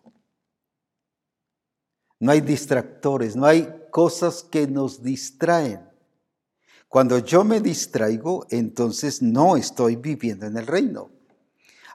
[2.19, 5.92] No hay distractores, no hay cosas que nos distraen.
[6.93, 11.09] Cuando yo me distraigo, entonces no estoy viviendo en el reino.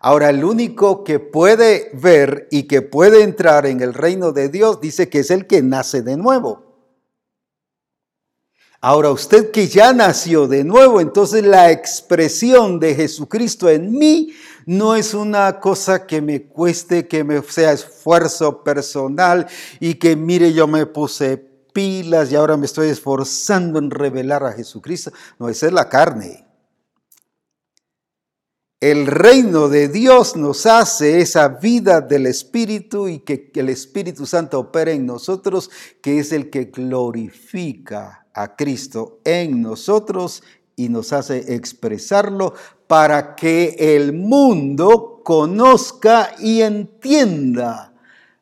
[0.01, 4.80] Ahora, el único que puede ver y que puede entrar en el reino de Dios
[4.80, 6.64] dice que es el que nace de nuevo.
[8.80, 14.32] Ahora, usted que ya nació de nuevo, entonces la expresión de Jesucristo en mí
[14.66, 19.46] no es una cosa que me cueste, que me sea esfuerzo personal
[19.78, 24.53] y que mire, yo me puse pilas y ahora me estoy esforzando en revelar a
[24.53, 25.12] Jesucristo.
[25.39, 26.45] No, esa es la carne.
[28.81, 34.61] El reino de Dios nos hace esa vida del Espíritu y que el Espíritu Santo
[34.61, 35.69] opera en nosotros,
[36.01, 40.45] que es el que glorifica a Cristo en nosotros
[40.77, 42.55] y nos hace expresarlo
[42.87, 47.93] para que el mundo conozca y entienda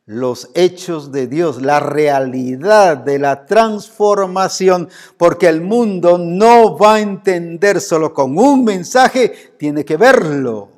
[0.06, 7.00] los hechos de Dios, la realidad de la transformación, porque el mundo no va a
[7.00, 10.70] entender solo con un mensaje, tiene que verlo.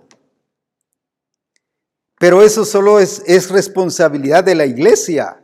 [2.19, 5.37] Pero eso solo es, es responsabilidad de la iglesia.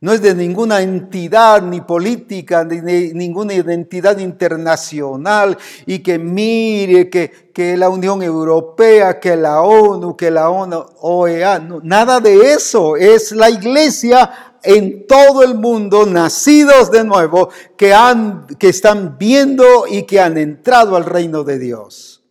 [0.00, 7.50] No es de ninguna entidad ni política, ni ninguna identidad internacional y que mire que,
[7.52, 12.96] que la Unión Europea, que la ONU, que la ONU, OEA, nada de eso.
[12.96, 19.86] Es la iglesia en todo el mundo, nacidos de nuevo, que, han, que están viendo
[19.88, 22.22] y que han entrado al reino de Dios.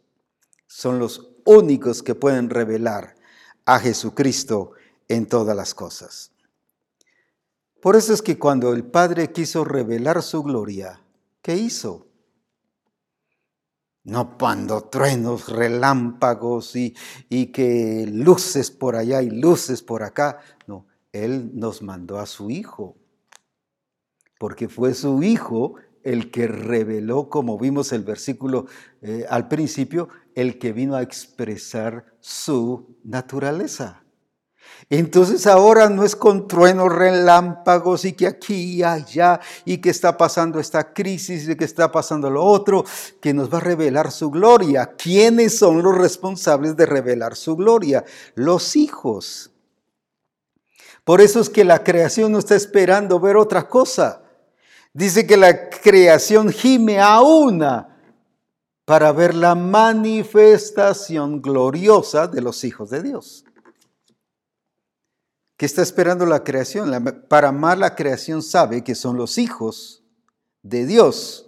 [0.67, 3.15] Son los únicos que pueden revelar
[3.65, 4.73] a Jesucristo
[5.07, 6.34] en todas las cosas.
[7.85, 11.01] Por eso es que cuando el Padre quiso revelar su gloria,
[11.43, 12.07] ¿qué hizo?
[14.03, 16.95] No cuando truenos, relámpagos y,
[17.29, 20.39] y que luces por allá y luces por acá.
[20.65, 22.97] No, Él nos mandó a su Hijo.
[24.39, 28.65] Porque fue su Hijo el que reveló, como vimos el versículo
[29.03, 34.04] eh, al principio, el que vino a expresar su naturaleza.
[34.89, 40.15] Entonces ahora no es con truenos, relámpagos y que aquí y allá y que está
[40.15, 42.85] pasando esta crisis y que está pasando lo otro,
[43.19, 44.93] que nos va a revelar su gloria.
[44.95, 48.05] ¿Quiénes son los responsables de revelar su gloria?
[48.35, 49.51] Los hijos.
[51.03, 54.21] Por eso es que la creación no está esperando ver otra cosa.
[54.93, 57.97] Dice que la creación gime a una
[58.85, 63.45] para ver la manifestación gloriosa de los hijos de Dios.
[65.57, 66.91] ¿Qué está esperando la creación?
[67.27, 70.03] para amar la creación sabe que son los hijos
[70.63, 71.45] de Dios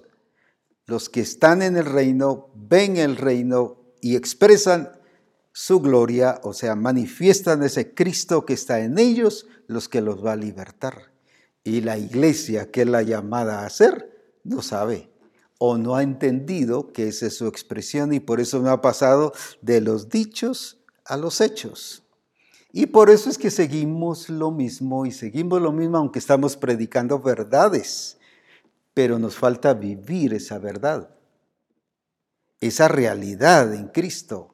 [0.87, 4.93] los que están en el reino, ven el reino y expresan
[5.51, 10.31] su gloria, o sea, manifiestan ese Cristo que está en ellos, los que los va
[10.31, 11.11] a libertar.
[11.63, 15.11] Y la iglesia que es la llamada a hacer, no sabe
[15.59, 19.33] o no ha entendido que esa es su expresión y por eso no ha pasado
[19.61, 22.03] de los dichos a los hechos.
[22.77, 27.19] Y por eso es que seguimos lo mismo y seguimos lo mismo aunque estamos predicando
[27.19, 28.19] verdades,
[28.93, 31.09] pero nos falta vivir esa verdad,
[32.59, 34.53] esa realidad en Cristo.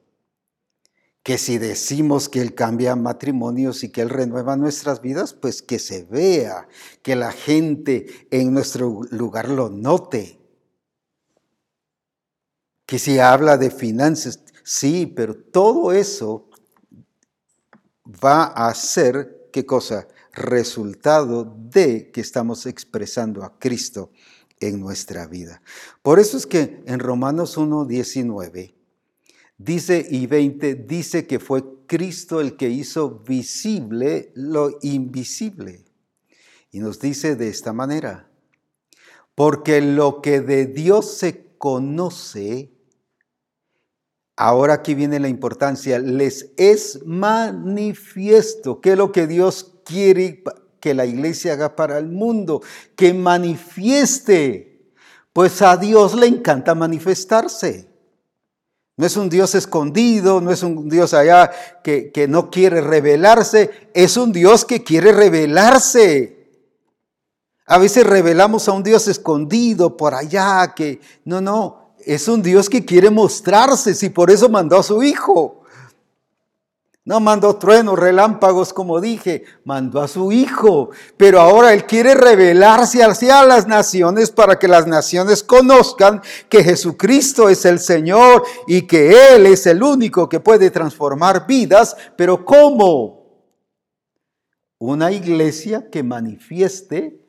[1.22, 5.78] Que si decimos que Él cambia matrimonios y que Él renueva nuestras vidas, pues que
[5.78, 6.70] se vea,
[7.02, 10.40] que la gente en nuestro lugar lo note.
[12.86, 16.48] Que si habla de finanzas, sí, pero todo eso
[18.24, 20.07] va a ser, ¿qué cosa?
[20.34, 24.11] Resultado de que estamos expresando a Cristo
[24.59, 25.61] en nuestra vida.
[26.01, 28.76] Por eso es que en Romanos 1, 19
[29.57, 35.86] dice y 20 dice que fue Cristo el que hizo visible lo invisible.
[36.72, 38.32] Y nos dice de esta manera,
[39.36, 42.73] porque lo que de Dios se conoce,
[44.46, 50.44] Ahora aquí viene la importancia, les es manifiesto que lo que Dios quiere
[50.82, 52.62] que la iglesia haga para el mundo,
[52.98, 54.91] que manifieste,
[55.32, 57.88] pues a Dios le encanta manifestarse.
[58.98, 61.50] No es un Dios escondido, no es un Dios allá
[61.82, 66.52] que, que no quiere revelarse, es un Dios que quiere revelarse.
[67.66, 72.70] A veces revelamos a un Dios escondido por allá, que no, no, es un Dios
[72.70, 75.64] que quiere mostrarse, si por eso mandó a su Hijo.
[77.06, 80.91] No mandó truenos, relámpagos, como dije, mandó a su Hijo.
[81.18, 87.49] Pero ahora Él quiere revelarse hacia las naciones para que las naciones conozcan que Jesucristo
[87.49, 91.97] es el Señor y que Él es el único que puede transformar vidas.
[92.16, 93.24] Pero ¿cómo?
[94.78, 97.20] Una iglesia que manifieste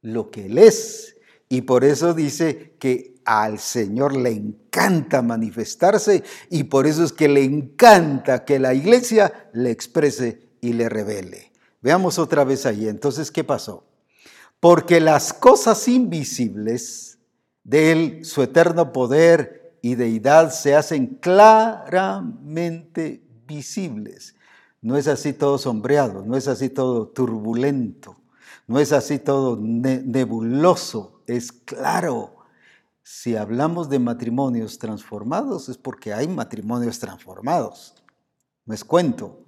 [0.00, 1.13] lo que Él es.
[1.48, 7.28] Y por eso dice que al Señor le encanta manifestarse y por eso es que
[7.28, 11.52] le encanta que la iglesia le exprese y le revele.
[11.80, 12.88] Veamos otra vez allí.
[12.88, 13.84] Entonces, ¿qué pasó?
[14.60, 17.18] Porque las cosas invisibles
[17.62, 24.34] de Él, su eterno poder y deidad, se hacen claramente visibles.
[24.80, 28.16] No es así todo sombreado, no es así todo turbulento,
[28.66, 32.44] no es así todo nebuloso, es claro
[33.02, 37.94] si hablamos de matrimonios transformados es porque hay matrimonios transformados.
[38.64, 39.44] No es cuento.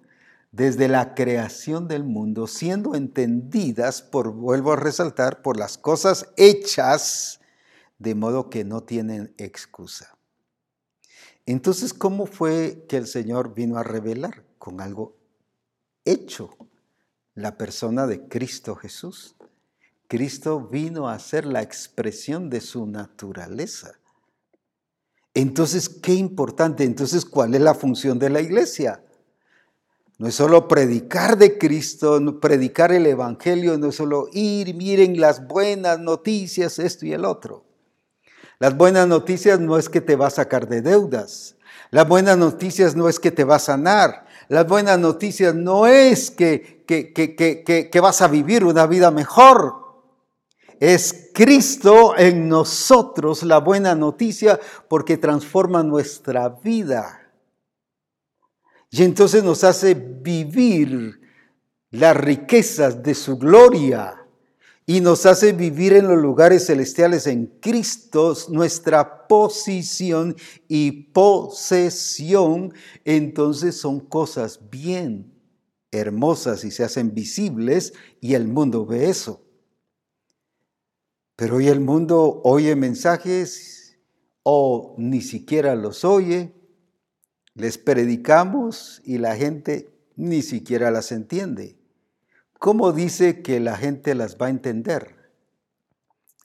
[0.53, 7.41] Desde la creación del mundo, siendo entendidas por, vuelvo a resaltar, por las cosas hechas,
[7.99, 10.17] de modo que no tienen excusa.
[11.47, 14.45] Entonces, ¿cómo fue que el Señor vino a revelar?
[14.59, 15.17] Con algo
[16.05, 16.57] hecho,
[17.35, 19.37] la persona de Cristo Jesús.
[20.09, 23.93] Cristo vino a ser la expresión de su naturaleza.
[25.35, 26.85] Entonces, qué importante.
[26.85, 29.03] Entonces, ¿cuál es la función de la iglesia?
[30.19, 35.47] No es solo predicar de Cristo, predicar el Evangelio, no es solo ir, miren las
[35.47, 37.65] buenas noticias, esto y el otro.
[38.59, 41.57] Las buenas noticias no es que te va a sacar de deudas.
[41.91, 44.25] Las buenas noticias no es que te va a sanar.
[44.49, 49.86] Las buenas noticias no es que, que, que, que vas a vivir una vida mejor.
[50.81, 57.33] Es Cristo en nosotros la buena noticia porque transforma nuestra vida.
[58.91, 61.21] Y entonces nos hace vivir
[61.91, 64.27] las riquezas de su gloria
[64.87, 70.37] y nos hace vivir en los lugares celestiales en Cristo, nuestra posición
[70.69, 72.73] y posesión,
[73.05, 75.33] entonces son cosas bien
[75.91, 79.46] hermosas y se hacen visibles y el mundo ve eso.
[81.37, 83.99] Pero hoy el mundo oye mensajes
[84.43, 86.57] o ni siquiera los oye
[87.57, 91.79] les predicamos y la gente ni siquiera las entiende.
[92.59, 95.17] ¿Cómo dice que la gente las va a entender?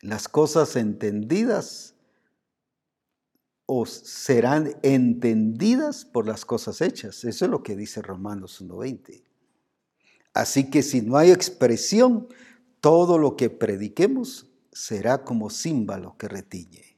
[0.01, 1.95] Las cosas entendidas
[3.65, 7.25] o serán entendidas por las cosas hechas.
[7.25, 9.23] Eso es lo que dice Romanos 1.20.
[10.33, 12.29] Así que si no hay expresión,
[12.79, 16.97] todo lo que prediquemos será como címbalo que retiñe.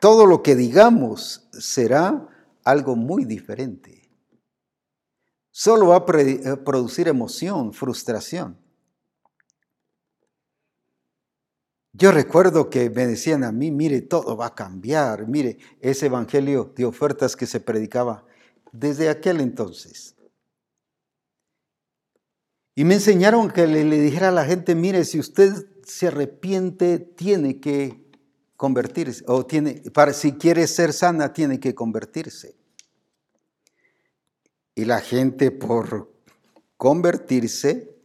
[0.00, 2.28] Todo lo que digamos será
[2.64, 4.10] algo muy diferente.
[5.50, 8.56] Solo va a eh, producir emoción, frustración.
[11.92, 16.72] Yo recuerdo que me decían a mí, mire, todo va a cambiar, mire, ese evangelio
[16.76, 18.24] de ofertas que se predicaba
[18.70, 20.14] desde aquel entonces.
[22.76, 26.98] Y me enseñaron que le, le dijera a la gente, mire, si usted se arrepiente,
[26.98, 28.06] tiene que
[28.56, 32.56] convertirse, o tiene, para, si quiere ser sana, tiene que convertirse.
[34.74, 36.12] Y la gente por
[36.76, 37.98] convertirse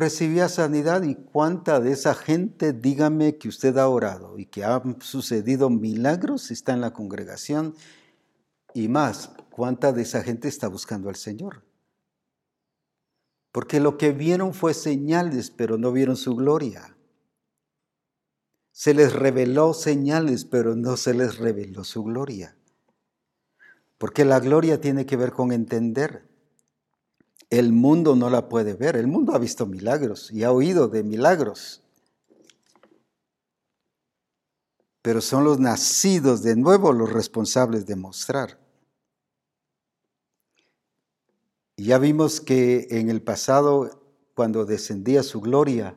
[0.00, 1.02] recibía sanidad.
[1.02, 6.50] ¿Y cuánta de esa gente, dígame que usted ha orado y que han sucedido milagros,
[6.50, 7.74] está en la congregación?
[8.74, 11.62] Y más, ¿cuánta de esa gente está buscando al Señor?
[13.52, 16.96] Porque lo que vieron fue señales, pero no vieron su gloria.
[18.72, 22.56] Se les reveló señales, pero no se les reveló su gloria.
[23.98, 26.26] Porque la gloria tiene que ver con entender.
[27.50, 28.96] El mundo no la puede ver.
[28.96, 31.82] El mundo ha visto milagros y ha oído de milagros.
[35.02, 38.58] Pero son los nacidos de nuevo los responsables de mostrar.
[41.71, 44.02] Y ya vimos que en el pasado,
[44.34, 45.96] cuando descendía su gloria,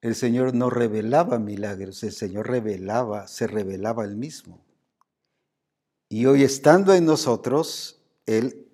[0.00, 4.64] el Señor no revelaba milagros, el Señor revelaba, se revelaba él mismo.
[6.08, 8.68] Y hoy estando en nosotros, Él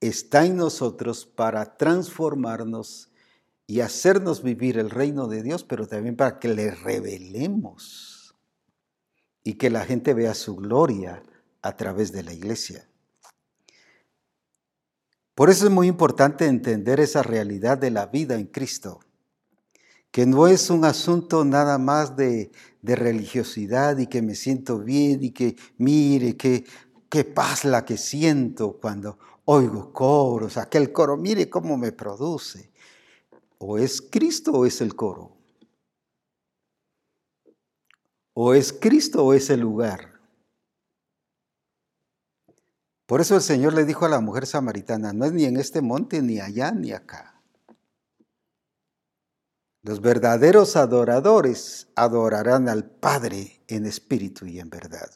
[0.00, 3.10] está en nosotros para transformarnos
[3.66, 8.36] y hacernos vivir el reino de Dios, pero también para que le revelemos
[9.42, 11.22] y que la gente vea su gloria
[11.62, 12.88] a través de la iglesia.
[15.36, 19.00] Por eso es muy importante entender esa realidad de la vida en Cristo,
[20.10, 22.50] que no es un asunto nada más de,
[22.82, 26.64] religiosidad y que me siento bien y que mire qué,
[27.10, 32.70] qué paz la que siento cuando oigo coros, aquel coro, mire cómo me produce.
[33.58, 35.36] O es Cristo o es el coro.
[38.32, 40.15] O es Cristo o es el lugar.
[43.06, 45.80] Por eso el Señor le dijo a la mujer samaritana, no es ni en este
[45.80, 47.40] monte, ni allá, ni acá.
[49.82, 55.08] Los verdaderos adoradores adorarán al Padre en espíritu y en verdad.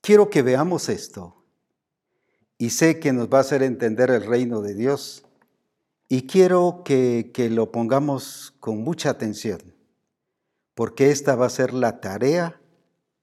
[0.00, 1.44] Quiero que veamos esto
[2.58, 5.22] y sé que nos va a hacer entender el reino de Dios
[6.08, 9.76] y quiero que, que lo pongamos con mucha atención
[10.74, 12.61] porque esta va a ser la tarea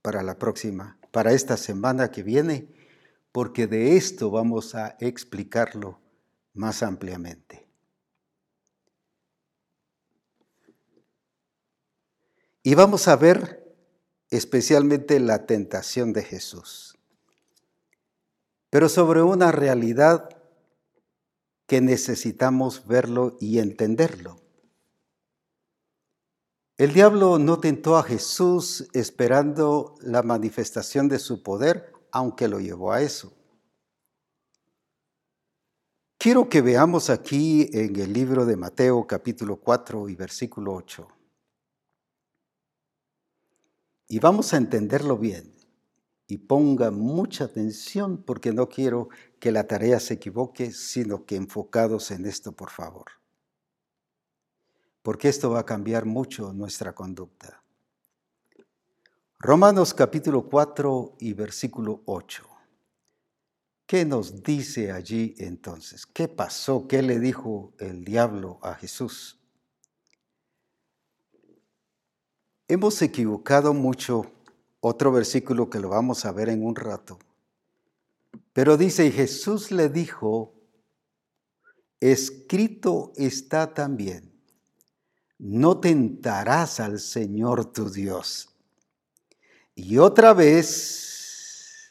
[0.10, 2.68] para la próxima, para esta semana que viene,
[3.32, 5.99] porque de esto vamos a explicarlo
[6.55, 7.68] más ampliamente.
[12.64, 13.72] Y vamos a ver
[14.32, 16.97] especialmente la tentación de Jesús,
[18.72, 20.28] pero sobre una realidad
[21.68, 24.41] que necesitamos verlo y entenderlo.
[26.80, 32.93] El diablo no tentó a Jesús esperando la manifestación de su poder, aunque lo llevó
[32.93, 33.34] a eso.
[36.17, 41.05] Quiero que veamos aquí en el libro de Mateo capítulo 4 y versículo 8.
[44.07, 45.53] Y vamos a entenderlo bien.
[46.27, 49.09] Y ponga mucha atención porque no quiero
[49.41, 53.19] que la tarea se equivoque, sino que enfocados en esto, por favor.
[55.02, 57.64] Porque esto va a cambiar mucho nuestra conducta.
[59.39, 62.43] Romanos capítulo 4 y versículo 8.
[63.86, 66.06] ¿Qué nos dice allí entonces?
[66.06, 66.88] ¿Qué pasó?
[66.88, 69.39] ¿Qué le dijo el diablo a Jesús?
[72.68, 74.32] Hemos equivocado mucho
[74.80, 77.18] otro versículo que lo vamos a ver en un rato.
[78.54, 80.54] Pero dice, y Jesús le dijo,
[82.00, 84.28] escrito está también,
[85.39, 88.55] no tentarás al Señor tu Dios.
[89.73, 91.89] Y otra vez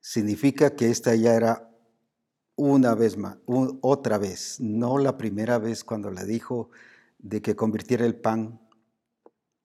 [0.00, 1.70] significa que esta ya era
[2.54, 3.38] una vez más,
[3.80, 6.70] otra vez, no la primera vez cuando le dijo
[7.18, 8.60] de que convirtiera el pan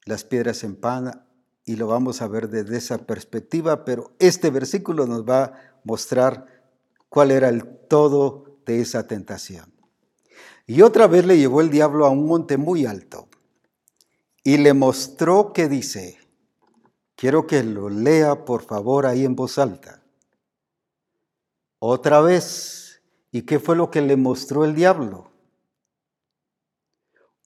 [0.06, 1.26] las piedras en pan
[1.66, 6.46] y lo vamos a ver desde esa perspectiva, pero este versículo nos va a mostrar
[7.10, 9.75] cuál era el todo de esa tentación.
[10.68, 13.28] Y otra vez le llevó el diablo a un monte muy alto
[14.44, 16.20] y le mostró que dice,
[17.16, 20.04] quiero que lo lea por favor ahí en voz alta.
[21.80, 23.02] Otra vez,
[23.32, 25.32] ¿y qué fue lo que le mostró el diablo?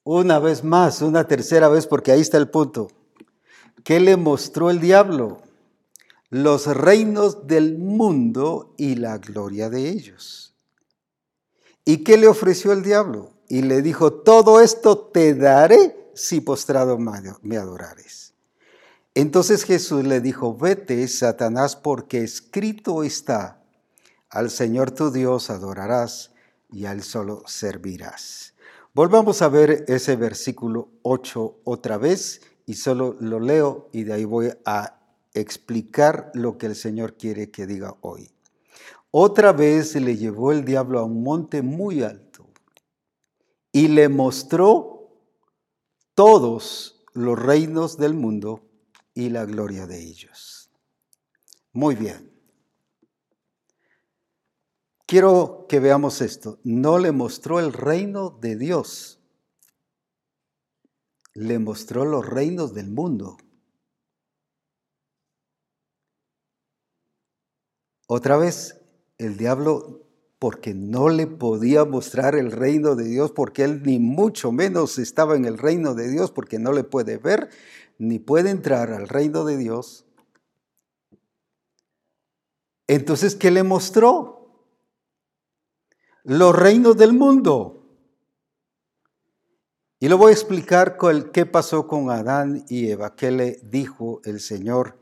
[0.04, 2.88] Una vez más, una tercera vez, porque ahí está el punto.
[3.84, 5.42] ¿Qué le mostró el diablo?
[6.30, 10.49] Los reinos del mundo y la gloria de ellos.
[11.90, 13.32] ¿Y qué le ofreció el diablo?
[13.48, 16.96] Y le dijo, todo esto te daré si postrado
[17.42, 18.32] me adorares.
[19.16, 23.64] Entonces Jesús le dijo, vete, Satanás, porque escrito está,
[24.28, 26.30] al Señor tu Dios adorarás
[26.70, 28.54] y al solo servirás.
[28.94, 34.24] Volvamos a ver ese versículo 8 otra vez y solo lo leo y de ahí
[34.24, 35.00] voy a
[35.34, 38.30] explicar lo que el Señor quiere que diga hoy.
[39.10, 42.48] Otra vez le llevó el diablo a un monte muy alto
[43.72, 45.00] y le mostró
[46.14, 48.68] todos los reinos del mundo
[49.14, 50.70] y la gloria de ellos.
[51.72, 52.30] Muy bien.
[55.06, 56.60] Quiero que veamos esto.
[56.62, 59.20] No le mostró el reino de Dios.
[61.34, 63.36] Le mostró los reinos del mundo.
[68.06, 68.79] Otra vez,
[69.20, 70.06] el diablo,
[70.38, 75.36] porque no le podía mostrar el reino de Dios, porque él ni mucho menos estaba
[75.36, 77.50] en el reino de Dios, porque no le puede ver,
[77.98, 80.06] ni puede entrar al reino de Dios.
[82.88, 84.40] Entonces, ¿qué le mostró?
[86.24, 87.76] los reinos del mundo.
[89.98, 94.20] Y lo voy a explicar con qué pasó con Adán y Eva, qué le dijo
[94.24, 94.98] el Señor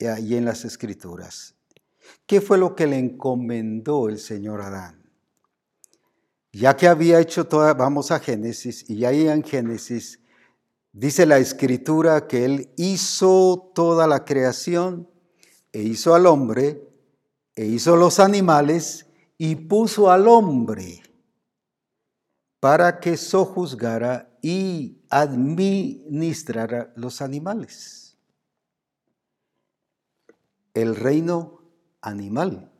[0.00, 1.54] ahí en las Escrituras.
[2.26, 5.02] ¿Qué fue lo que le encomendó el Señor Adán?
[6.52, 10.20] Ya que había hecho toda, vamos a Génesis, y ahí en Génesis
[10.92, 15.08] dice la Escritura que Él hizo toda la creación,
[15.72, 16.88] e hizo al hombre,
[17.56, 21.02] e hizo los animales, y puso al hombre
[22.60, 28.16] para que sojuzgara y administrara los animales.
[30.72, 31.63] El reino
[32.04, 32.70] animal.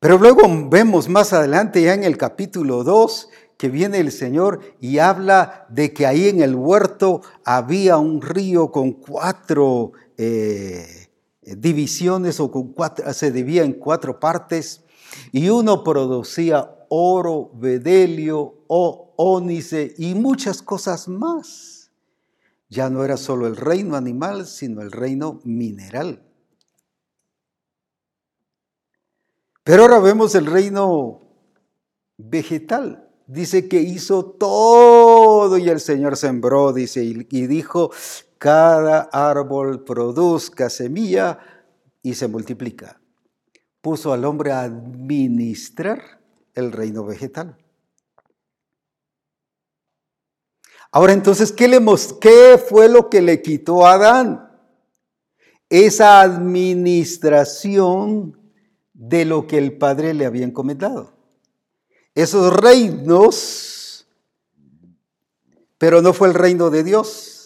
[0.00, 4.98] Pero luego vemos más adelante, ya en el capítulo 2, que viene el Señor y
[4.98, 11.08] habla de que ahí en el huerto había un río con cuatro eh,
[11.42, 14.84] divisiones o con cuatro, se dividía en cuatro partes
[15.32, 21.77] y uno producía oro, bedelio, o ónice y muchas cosas más.
[22.68, 26.22] Ya no era solo el reino animal, sino el reino mineral.
[29.64, 31.22] Pero ahora vemos el reino
[32.16, 33.10] vegetal.
[33.26, 37.90] Dice que hizo todo y el Señor sembró, dice, y dijo,
[38.38, 41.38] cada árbol produzca semilla
[42.02, 43.00] y se multiplica.
[43.82, 46.20] Puso al hombre a administrar
[46.54, 47.58] el reino vegetal.
[50.90, 51.78] Ahora entonces, ¿qué, le
[52.20, 54.50] ¿qué fue lo que le quitó a Adán?
[55.68, 58.38] Esa administración
[58.94, 61.12] de lo que el Padre le había encomendado.
[62.14, 64.06] Esos reinos,
[65.76, 67.38] pero no fue el reino de Dios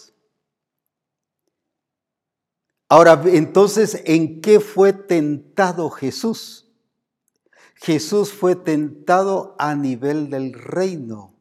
[2.93, 6.67] Ahora, entonces, ¿en qué fue tentado Jesús?
[7.73, 11.32] Jesús fue tentado a nivel del reino.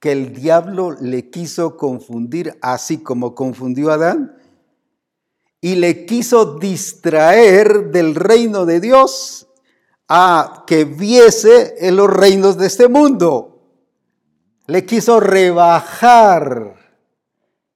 [0.00, 4.36] Que el diablo le quiso confundir así como confundió a Adán
[5.60, 9.46] y le quiso distraer del reino de Dios
[10.08, 13.60] a que viese en los reinos de este mundo.
[14.66, 16.76] Le quiso rebajar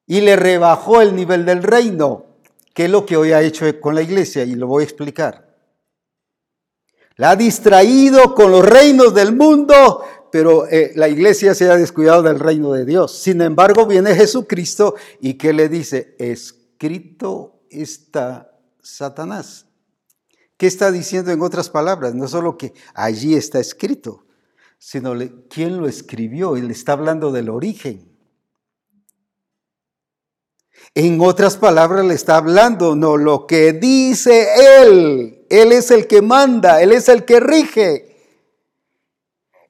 [0.07, 2.25] y le rebajó el nivel del reino,
[2.73, 5.45] que es lo que hoy ha hecho con la iglesia y lo voy a explicar.
[7.17, 10.03] La ha distraído con los reinos del mundo,
[10.35, 13.17] pero eh, la iglesia se ha descuidado del reino de Dios.
[13.17, 16.13] Sin embargo, viene Jesucristo y ¿qué le dice?
[16.19, 19.65] Escrito está Satanás.
[20.57, 22.15] ¿Qué está diciendo en otras palabras?
[22.15, 24.25] No solo que allí está escrito,
[24.77, 25.13] sino
[25.49, 26.57] quién lo escribió.
[26.57, 28.05] Él está hablando del origen.
[30.95, 34.49] En otras palabras le está hablando, no, lo que dice
[34.81, 35.45] Él.
[35.49, 38.14] Él es el que manda, Él es el que rige.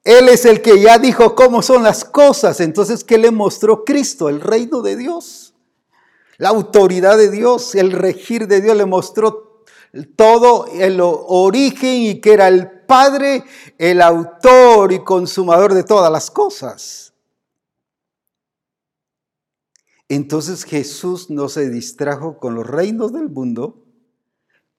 [0.05, 2.59] Él es el que ya dijo cómo son las cosas.
[2.59, 4.29] Entonces, ¿qué le mostró Cristo?
[4.29, 5.55] El reino de Dios.
[6.37, 9.63] La autoridad de Dios, el regir de Dios le mostró
[10.15, 13.45] todo el origen y que era el Padre,
[13.79, 17.13] el autor y consumador de todas las cosas.
[20.07, 23.83] Entonces Jesús no se distrajo con los reinos del mundo,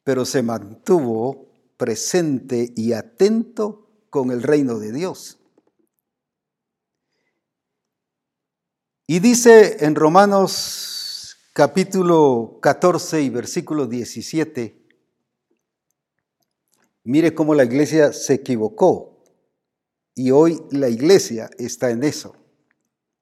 [0.05, 3.86] pero se mantuvo presente y atento
[4.17, 5.39] con el reino de Dios.
[9.07, 14.83] Y dice en Romanos capítulo 14 y versículo 17,
[17.05, 19.23] mire cómo la iglesia se equivocó
[20.15, 22.35] y hoy la iglesia está en eso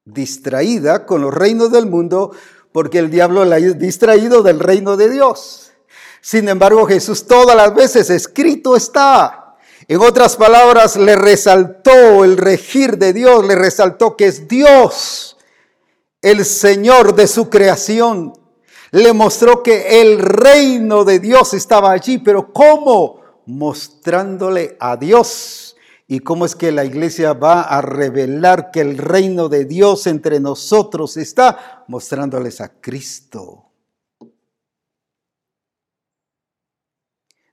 [0.05, 2.31] distraída con los reinos del mundo
[2.71, 5.73] porque el diablo la ha distraído del reino de Dios.
[6.21, 9.44] Sin embargo, Jesús todas las veces escrito está.
[9.87, 15.37] En otras palabras, le resaltó el regir de Dios, le resaltó que es Dios,
[16.21, 18.33] el Señor de su creación.
[18.91, 23.21] Le mostró que el reino de Dios estaba allí, pero ¿cómo?
[23.45, 25.65] Mostrándole a Dios
[26.07, 30.39] ¿Y cómo es que la iglesia va a revelar que el reino de Dios entre
[30.39, 31.83] nosotros está?
[31.87, 33.71] Mostrándoles a Cristo.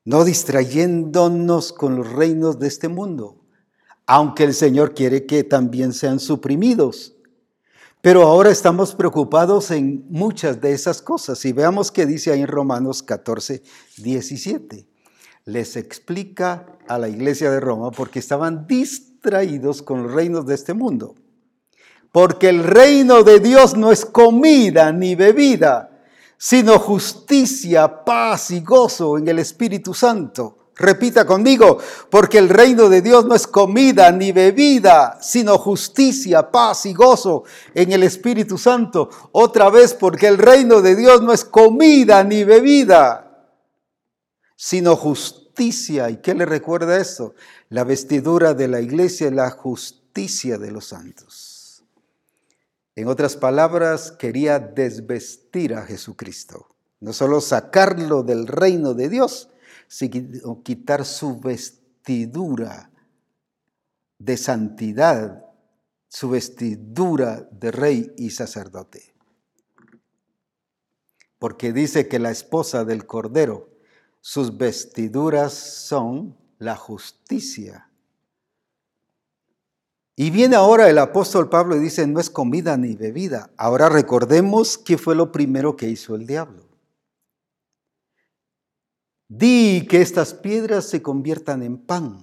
[0.04, 3.44] No distrayéndonos con los reinos de este mundo,
[4.06, 7.14] aunque el Señor quiere que también sean suprimidos.
[8.00, 11.44] Pero ahora estamos preocupados en muchas de esas cosas.
[11.44, 13.62] Y veamos qué dice ahí en Romanos 14,
[13.98, 14.92] 17
[15.44, 20.74] les explica a la iglesia de Roma porque estaban distraídos con los reinos de este
[20.74, 21.14] mundo.
[22.12, 25.91] Porque el reino de Dios no es comida ni bebida,
[26.44, 30.72] sino justicia, paz y gozo en el Espíritu Santo.
[30.74, 31.78] Repita conmigo,
[32.10, 37.44] porque el reino de Dios no es comida ni bebida, sino justicia, paz y gozo
[37.76, 39.08] en el Espíritu Santo.
[39.30, 43.46] Otra vez, porque el reino de Dios no es comida ni bebida,
[44.56, 46.10] sino justicia.
[46.10, 47.36] ¿Y qué le recuerda esto?
[47.68, 51.51] La vestidura de la iglesia es la justicia de los santos.
[52.94, 56.68] En otras palabras, quería desvestir a Jesucristo.
[57.00, 59.48] No solo sacarlo del reino de Dios,
[59.88, 62.90] sino quitar su vestidura
[64.18, 65.44] de santidad,
[66.08, 69.14] su vestidura de rey y sacerdote.
[71.38, 73.72] Porque dice que la esposa del Cordero
[74.20, 77.90] sus vestiduras son la justicia.
[80.14, 83.50] Y viene ahora el apóstol Pablo y dice, no es comida ni bebida.
[83.56, 86.68] Ahora recordemos qué fue lo primero que hizo el diablo.
[89.28, 92.18] Di que estas piedras se conviertan en pan.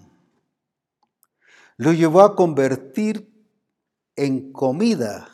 [1.77, 3.33] Lo llevó a convertir
[4.15, 5.27] en comida.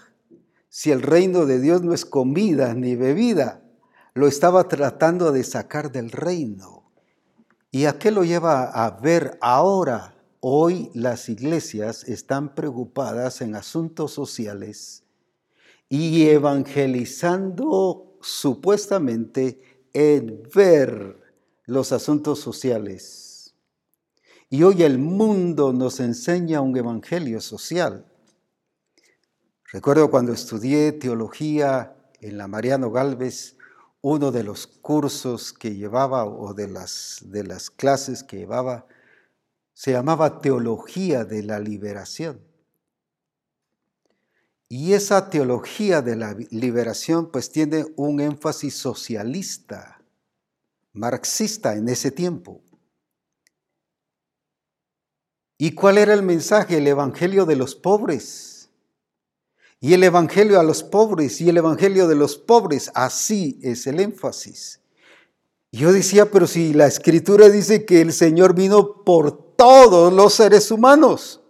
[0.69, 3.61] Si el reino de Dios no es comida ni bebida,
[4.13, 6.91] lo estaba tratando de sacar del reino.
[7.71, 10.14] ¿Y a qué lo lleva a ver ahora?
[10.47, 15.01] Hoy las iglesias están preocupadas en asuntos sociales
[15.89, 21.19] y evangelizando supuestamente en ver
[21.65, 23.55] los asuntos sociales.
[24.51, 28.05] Y hoy el mundo nos enseña un evangelio social.
[29.71, 33.57] Recuerdo cuando estudié teología en la Mariano Galvez,
[34.01, 38.85] uno de los cursos que llevaba o de las, de las clases que llevaba
[39.76, 42.39] se llamaba Teología de la Liberación.
[44.69, 50.01] Y esa teología de la liberación pues tiene un énfasis socialista,
[50.93, 52.61] marxista en ese tiempo.
[55.57, 56.78] ¿Y cuál era el mensaje?
[56.78, 58.69] El Evangelio de los pobres.
[59.82, 63.99] Y el Evangelio a los pobres y el Evangelio de los pobres, así es el
[63.99, 64.80] énfasis.
[65.76, 70.71] Yo decía, pero si la escritura dice que el Señor vino por todos los seres
[70.71, 71.41] humanos,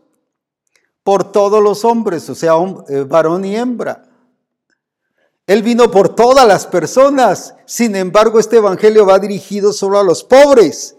[1.04, 2.54] por todos los hombres, o sea,
[2.90, 4.04] eh, varón y hembra.
[5.46, 7.54] Él vino por todas las personas.
[7.68, 10.98] Sin embargo, este Evangelio va dirigido solo a los pobres.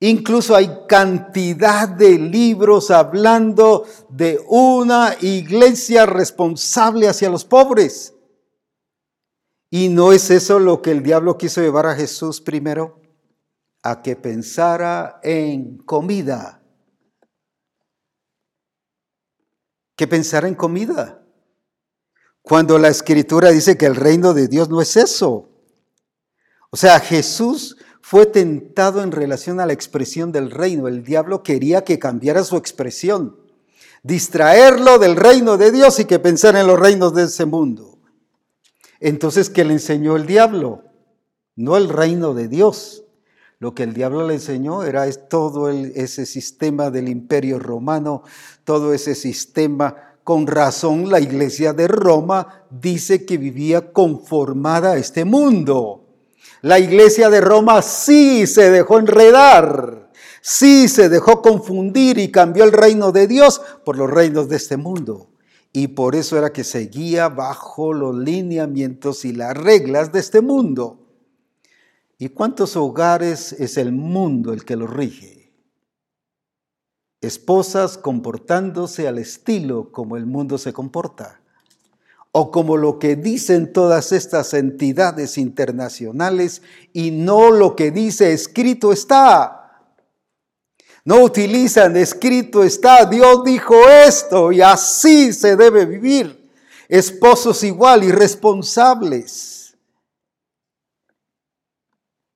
[0.00, 8.11] Incluso hay cantidad de libros hablando de una iglesia responsable hacia los pobres.
[9.74, 13.00] ¿Y no es eso lo que el diablo quiso llevar a Jesús primero?
[13.82, 16.62] A que pensara en comida.
[19.96, 21.24] Que pensara en comida.
[22.42, 25.48] Cuando la escritura dice que el reino de Dios no es eso.
[26.68, 30.86] O sea, Jesús fue tentado en relación a la expresión del reino.
[30.86, 33.40] El diablo quería que cambiara su expresión,
[34.02, 37.91] distraerlo del reino de Dios y que pensara en los reinos de ese mundo.
[39.04, 40.84] Entonces, ¿qué le enseñó el diablo?
[41.56, 43.02] No el reino de Dios.
[43.58, 48.22] Lo que el diablo le enseñó era todo ese sistema del imperio romano,
[48.64, 55.24] todo ese sistema con razón la iglesia de Roma dice que vivía conformada a este
[55.24, 56.06] mundo.
[56.60, 62.70] La iglesia de Roma sí se dejó enredar, sí se dejó confundir y cambió el
[62.70, 65.31] reino de Dios por los reinos de este mundo.
[65.72, 70.98] Y por eso era que seguía bajo los lineamientos y las reglas de este mundo.
[72.18, 75.52] ¿Y cuántos hogares es el mundo el que los rige?
[77.22, 81.40] Esposas comportándose al estilo como el mundo se comporta
[82.32, 86.62] o como lo que dicen todas estas entidades internacionales
[86.92, 89.61] y no lo que dice escrito está.
[91.04, 96.50] No utilizan escrito está, Dios dijo esto y así se debe vivir.
[96.88, 99.74] Esposos igual, irresponsables.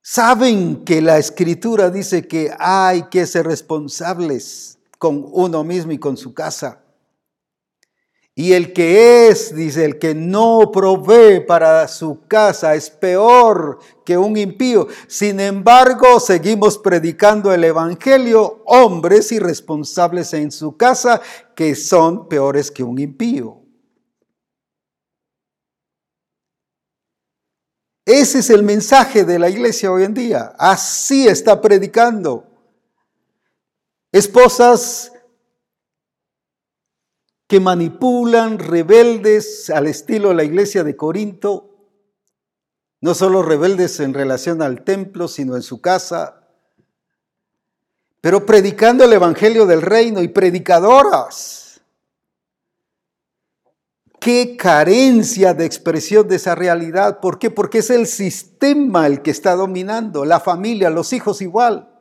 [0.02, 6.16] Saben que la escritura dice que hay que ser responsables con uno mismo y con
[6.16, 6.85] su casa.
[8.38, 14.18] Y el que es, dice, el que no provee para su casa es peor que
[14.18, 14.88] un impío.
[15.08, 21.22] Sin embargo, seguimos predicando el Evangelio, hombres irresponsables en su casa
[21.54, 23.62] que son peores que un impío.
[28.04, 30.52] Ese es el mensaje de la iglesia hoy en día.
[30.58, 32.44] Así está predicando.
[34.12, 35.10] Esposas
[37.46, 41.76] que manipulan, rebeldes al estilo de la iglesia de Corinto,
[43.00, 46.42] no solo rebeldes en relación al templo, sino en su casa,
[48.20, 51.80] pero predicando el Evangelio del Reino y predicadoras.
[54.18, 57.20] Qué carencia de expresión de esa realidad.
[57.20, 57.50] ¿Por qué?
[57.50, 61.95] Porque es el sistema el que está dominando, la familia, los hijos igual.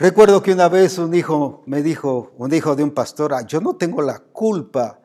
[0.00, 3.60] Recuerdo que una vez un hijo me dijo, un hijo de un pastor, ah, yo
[3.60, 5.00] no tengo la culpa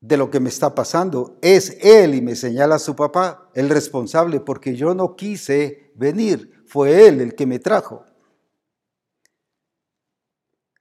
[0.00, 3.68] de lo que me está pasando, es él y me señala a su papá el
[3.68, 8.04] responsable porque yo no quise venir, fue él el que me trajo.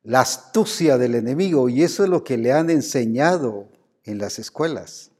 [0.03, 3.69] La astucia del enemigo y eso es lo que le han enseñado
[4.03, 5.10] en las escuelas.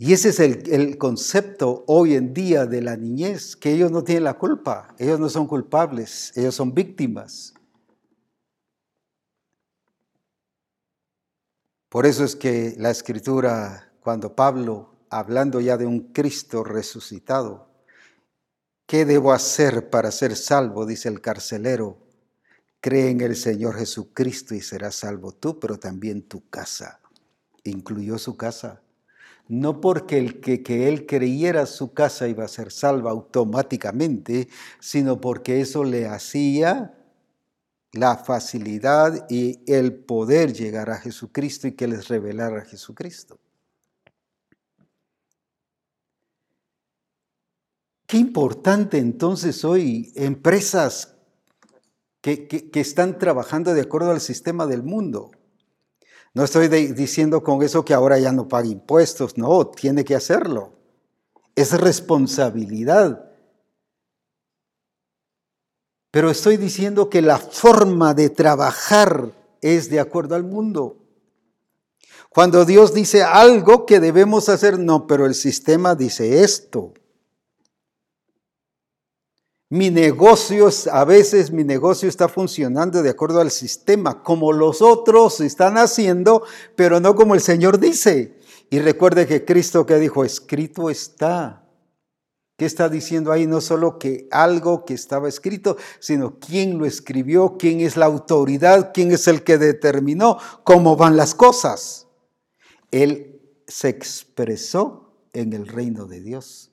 [0.00, 4.22] Y ese es el, concepto hoy en día de la niñez, que ellos no tienen
[4.22, 7.52] la culpa, ellos no son culpables, ellos son víctimas.
[11.88, 17.68] Por eso es que la escritura, cuando Pablo, hablando ya de un Cristo resucitado,
[18.86, 20.86] ¿qué debo hacer para ser salvo?
[20.86, 21.98] Dice el carcelero,
[22.80, 27.00] cree en el Señor Jesucristo y serás salvo tú, pero también tu casa.
[27.64, 28.80] Incluyó su casa
[29.48, 34.48] no porque el que, él creyera su casa iba a ser salva automáticamente,
[34.78, 36.94] sino porque eso le hacía
[37.92, 43.40] la facilidad y el poder llegar a Jesucristo y que les revelara a Jesucristo.
[48.06, 51.14] Qué importante entonces hoy empresas
[52.20, 55.30] que, que están trabajando de acuerdo al sistema del mundo.
[56.38, 60.72] No estoy diciendo con eso que ahora ya no pague impuestos, no, tiene que hacerlo.
[61.56, 63.28] Es responsabilidad.
[66.12, 70.98] Pero estoy diciendo que la forma de trabajar es de acuerdo al mundo.
[72.28, 76.94] Cuando Dios dice algo que debemos hacer, no, pero el sistema dice esto.
[79.70, 85.40] Mi negocio, a veces mi negocio está funcionando de acuerdo al sistema, como los otros
[85.42, 86.42] están haciendo,
[86.74, 88.38] pero no como el Señor dice.
[88.70, 91.66] Y recuerde que Cristo que dijo, escrito está.
[92.56, 93.46] ¿Qué está diciendo ahí?
[93.46, 98.90] No solo que algo que estaba escrito, sino quién lo escribió, quién es la autoridad,
[98.92, 102.08] quién es el que determinó cómo van las cosas.
[102.90, 106.72] Él se expresó en el reino de Dios.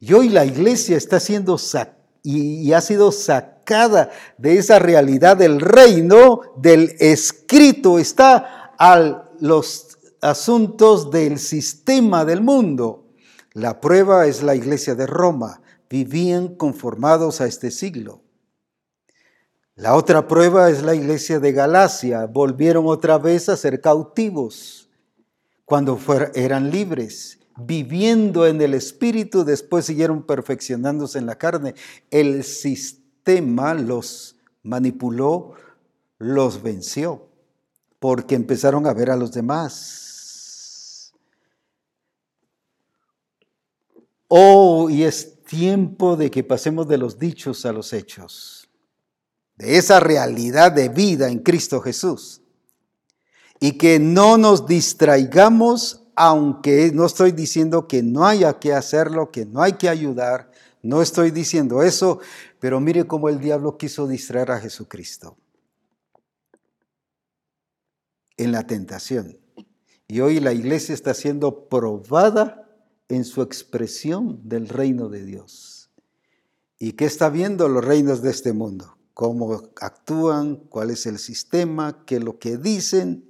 [0.00, 1.58] Y hoy la iglesia está siendo
[2.22, 11.10] y, ha sido sacada de esa realidad del reino, del escrito, está a los asuntos
[11.10, 13.06] del sistema del mundo.
[13.52, 15.62] La prueba es la iglesia de Roma.
[15.90, 18.22] Vivían conformados a este siglo.
[19.74, 22.26] La otra prueba es la iglesia de Galacia.
[22.26, 24.90] Volvieron otra vez a ser cautivos
[25.64, 25.98] cuando
[26.34, 31.74] eran libres viviendo en el espíritu, después siguieron perfeccionándose en la carne.
[32.10, 35.54] El sistema los manipuló,
[36.18, 37.28] los venció,
[37.98, 41.12] porque empezaron a ver a los demás.
[44.28, 48.68] Oh, y es tiempo de que pasemos de los dichos a los hechos,
[49.56, 52.42] de esa realidad de vida en Cristo Jesús,
[53.58, 59.46] y que no nos distraigamos aunque no estoy diciendo que no haya que hacerlo, que
[59.46, 60.50] no hay que ayudar,
[60.82, 62.18] no estoy diciendo eso,
[62.58, 65.36] pero mire cómo el diablo quiso distraer a Jesucristo
[68.36, 69.38] en la tentación.
[70.08, 72.68] Y hoy la iglesia está siendo probada
[73.08, 75.90] en su expresión del reino de Dios.
[76.80, 78.98] ¿Y qué está viendo los reinos de este mundo?
[79.14, 80.56] ¿Cómo actúan?
[80.56, 82.04] ¿Cuál es el sistema?
[82.06, 83.27] ¿Qué es lo que dicen?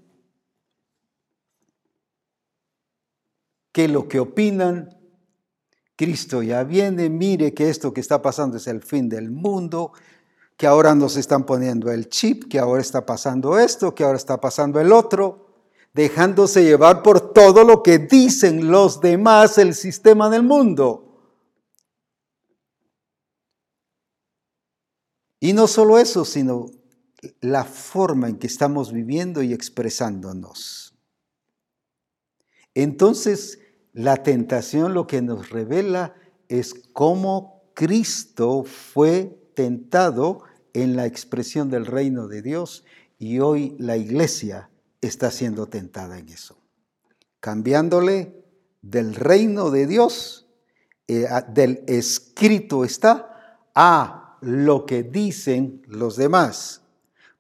[3.73, 4.97] Que lo que opinan,
[5.97, 9.93] Cristo ya viene, mire que esto que está pasando es el fin del mundo,
[10.57, 14.41] que ahora nos están poniendo el chip, que ahora está pasando esto, que ahora está
[14.41, 15.47] pasando el otro,
[15.95, 21.05] dejándose llevar por todo lo que dicen los demás, el sistema del mundo.
[25.41, 26.67] Y no solo eso, sino
[27.41, 30.88] la forma en que estamos viviendo y expresándonos.
[32.79, 33.59] Entonces,
[33.93, 36.15] la tentación lo que nos revela
[36.47, 40.45] es cómo Cristo fue tentado
[40.75, 42.85] en la expresión del reino de Dios
[43.19, 46.63] y hoy la iglesia está siendo tentada en eso,
[47.41, 48.45] cambiándole
[48.81, 50.47] del reino de Dios,
[51.09, 56.83] eh, del escrito está, a lo que dicen los demás.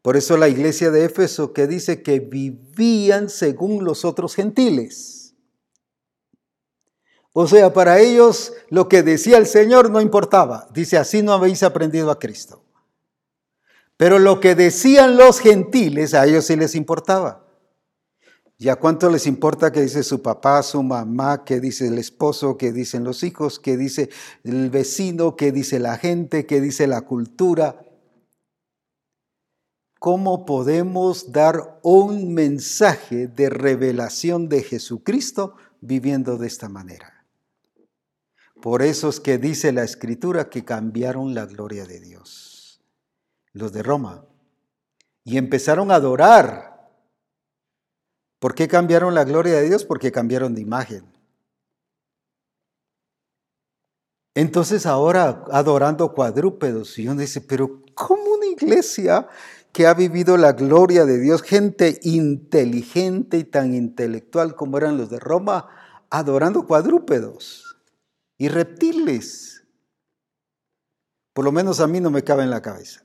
[0.02, 5.17] Por eso la iglesia de Éfeso que dice que vivían según los otros gentiles
[7.40, 10.66] o sea, para ellos lo que decía el Señor no importaba.
[10.74, 12.64] Dice, así no habéis aprendido a Cristo.
[13.96, 17.46] Pero lo que decían los gentiles, a ellos sí les importaba.
[18.58, 22.56] ¿Y a cuánto les importa qué dice su papá, su mamá, qué dice el esposo,
[22.56, 24.10] qué dicen los hijos, qué dice
[24.42, 27.80] el vecino, qué dice la gente, qué dice la cultura?
[30.00, 37.17] ¿Cómo podemos dar un mensaje de revelación de Jesucristo viviendo de esta manera?
[38.60, 42.80] Por eso es que dice la escritura que cambiaron la gloria de Dios,
[43.52, 44.24] los de Roma,
[45.24, 46.90] y empezaron a adorar.
[48.40, 49.84] ¿Por qué cambiaron la gloria de Dios?
[49.84, 51.04] Porque cambiaron de imagen.
[54.34, 59.28] Entonces ahora adorando cuadrúpedos, y uno dice, pero ¿cómo una iglesia
[59.72, 65.10] que ha vivido la gloria de Dios, gente inteligente y tan intelectual como eran los
[65.10, 65.68] de Roma,
[66.10, 67.67] adorando cuadrúpedos?
[68.38, 69.64] Y reptiles.
[71.32, 73.04] Por lo menos a mí no me cabe en la cabeza.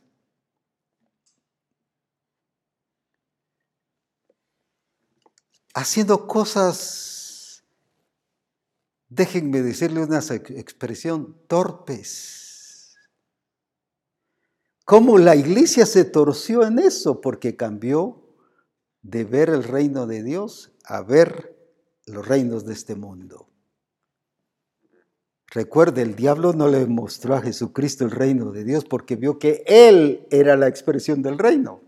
[5.73, 7.63] Haciendo cosas,
[9.09, 12.95] déjenme decirle una expresión, torpes.
[14.85, 17.21] ¿Cómo la iglesia se torció en eso?
[17.21, 18.35] Porque cambió
[19.01, 21.57] de ver el reino de Dios a ver
[22.05, 23.52] los reinos de este mundo.
[25.53, 29.63] Recuerde, el diablo no le mostró a Jesucristo el reino de Dios porque vio que
[29.67, 31.83] Él era la expresión del reino.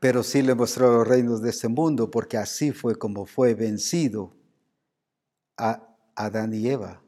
[0.00, 4.32] Pero sí le mostró los reinos de este mundo porque así fue como fue vencido
[5.56, 7.02] a Adán y Eva.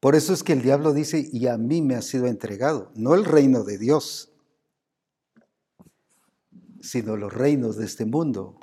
[0.00, 3.14] Por eso es que el diablo dice, y a mí me ha sido entregado, no
[3.14, 4.32] el reino de Dios,
[6.80, 8.58] sino los reinos de este mundo.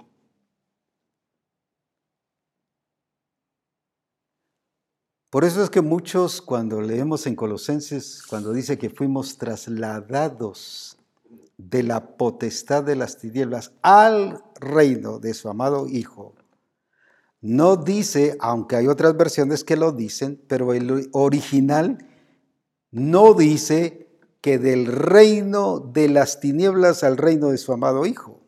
[5.30, 10.98] Por eso es que muchos cuando leemos en Colosenses, cuando dice que fuimos trasladados
[11.58, 16.36] de la potestad de las tinieblas al reino de su amado Hijo,
[17.42, 21.98] no dice, aunque hay otras versiones que lo dicen, pero el original
[22.92, 24.05] no dice
[24.46, 28.44] que del reino de las tinieblas al reino de su amado Hijo,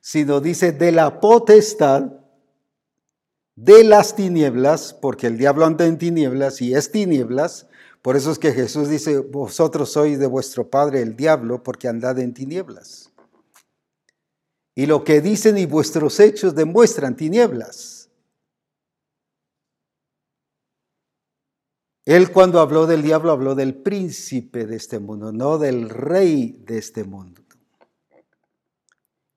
[0.00, 2.12] sino dice de la potestad
[3.56, 7.66] de las tinieblas, porque el diablo anda en tinieblas y es tinieblas.
[8.02, 12.20] Por eso es que Jesús dice, vosotros sois de vuestro padre el diablo, porque andad
[12.20, 13.10] en tinieblas.
[14.76, 17.99] Y lo que dicen y vuestros hechos demuestran tinieblas.
[22.04, 26.78] Él cuando habló del diablo habló del príncipe de este mundo, no del rey de
[26.78, 27.42] este mundo.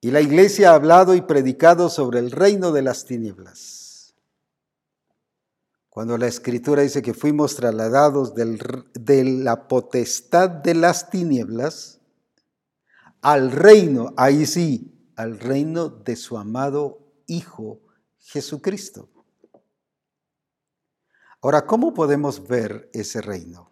[0.02, 4.14] Y la iglesia ha hablado y predicado sobre el reino de las tinieblas.
[5.90, 12.00] Cuando la escritura dice que fuimos trasladados de la potestad de las tinieblas
[13.22, 17.80] al reino, ahí sí, al reino de su amado Hijo
[18.20, 19.13] Jesucristo.
[21.44, 23.70] Ahora, ¿cómo podemos ver ese reino?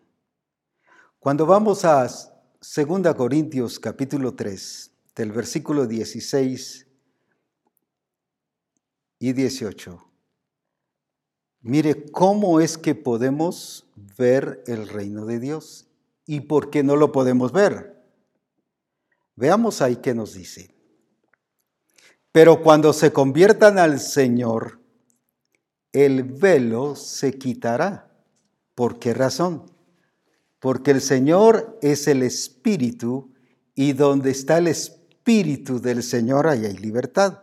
[1.20, 6.86] Cuando vamos a 2 Corintios capítulo 3, del versículo 16
[9.20, 10.06] y 18.
[11.62, 15.88] Mire cómo es que podemos ver el reino de Dios
[16.26, 18.04] y por qué no lo podemos ver.
[19.38, 20.76] Veamos ahí qué nos dice.
[22.34, 24.81] Pero cuando se conviertan al Señor,
[25.94, 28.12] el velo se quitará.
[28.76, 29.66] ¿Por qué razón?
[30.60, 33.34] Porque el Señor es el Espíritu
[33.76, 37.40] y donde está el Espíritu del Señor ahí hay libertad.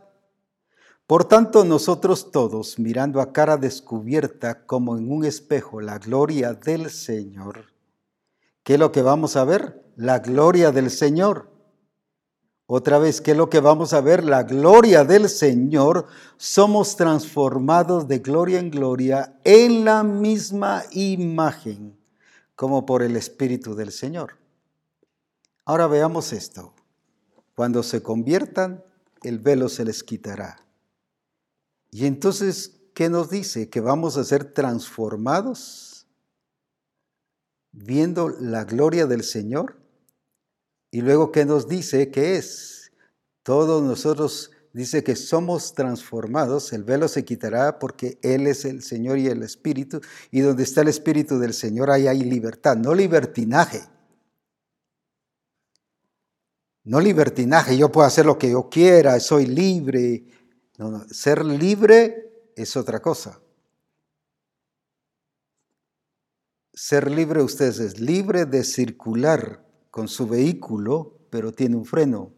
[1.06, 6.90] Por tanto, nosotros todos, mirando a cara descubierta como en un espejo la gloria del
[6.90, 7.72] Señor,
[8.62, 9.82] ¿qué es lo que vamos a ver?
[9.96, 11.50] La gloria del Señor.
[12.70, 14.22] Otra vez, ¿qué es lo que vamos a ver?
[14.22, 16.04] La gloria del Señor.
[16.36, 21.98] Somos transformados de gloria en gloria en la misma imagen,
[22.54, 24.36] como por el Espíritu del Señor.
[25.64, 26.74] Ahora veamos esto.
[27.54, 28.84] Cuando se conviertan,
[29.22, 30.62] el velo se les quitará.
[31.90, 33.70] Y entonces, ¿qué nos dice?
[33.70, 36.06] Que vamos a ser transformados
[37.72, 39.87] viendo la gloria del Señor.
[40.90, 42.92] Y luego, ¿qué nos dice que es?
[43.42, 49.18] Todos nosotros dice que somos transformados, el velo se quitará porque Él es el Señor
[49.18, 50.00] y el Espíritu,
[50.30, 53.82] y donde está el Espíritu del Señor, ahí hay libertad, no libertinaje.
[56.84, 60.24] No libertinaje, yo puedo hacer lo que yo quiera, soy libre,
[60.78, 63.40] no, no, ser libre es otra cosa.
[66.72, 72.32] Ser libre, usted es libre de circular con su vehículo, pero tiene un freno.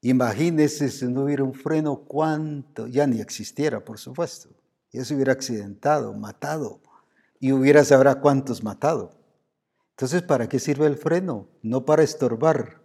[0.00, 4.50] Imagínese si no hubiera un freno, cuánto, ya ni existiera, por supuesto.
[4.92, 6.80] Ya se hubiera accidentado, matado,
[7.40, 9.10] y hubiera sabrá cuántos matado.
[9.90, 11.48] Entonces, ¿para qué sirve el freno?
[11.62, 12.80] No para estorbar,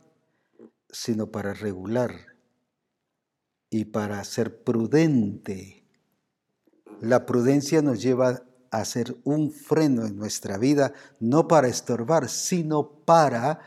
[0.90, 2.11] sino para regular
[3.69, 5.85] y para ser prudente.
[6.99, 8.44] La prudencia nos lleva
[8.74, 13.60] a ser un freno en nuestra vida, no para estorbar, sino para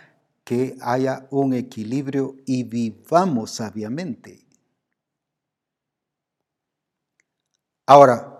[0.45, 4.47] que haya un equilibrio y vivamos sabiamente.
[7.87, 8.33] Ahora,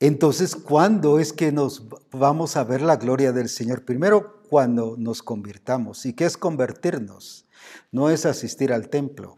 [0.00, 3.84] entonces, ¿cuándo es que nos vamos a ver la gloria del Señor?
[3.84, 6.04] Primero, cuando nos convirtamos.
[6.06, 7.46] ¿Y qué es convertirnos?
[7.92, 9.36] No es asistir al templo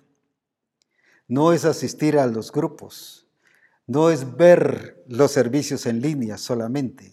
[1.29, 3.26] no es asistir a los grupos,
[3.87, 7.13] no es ver los servicios en línea solamente.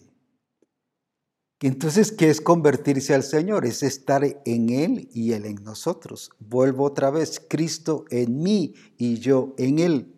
[1.60, 3.64] Entonces, ¿qué es convertirse al Señor?
[3.64, 6.30] Es estar en Él y Él en nosotros.
[6.38, 10.14] Vuelvo otra vez, Cristo en mí y yo en Él.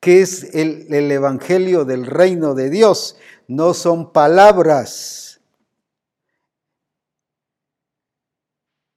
[0.00, 3.16] ¿Qué es el, el Evangelio del reino de Dios?
[3.46, 5.28] No son palabras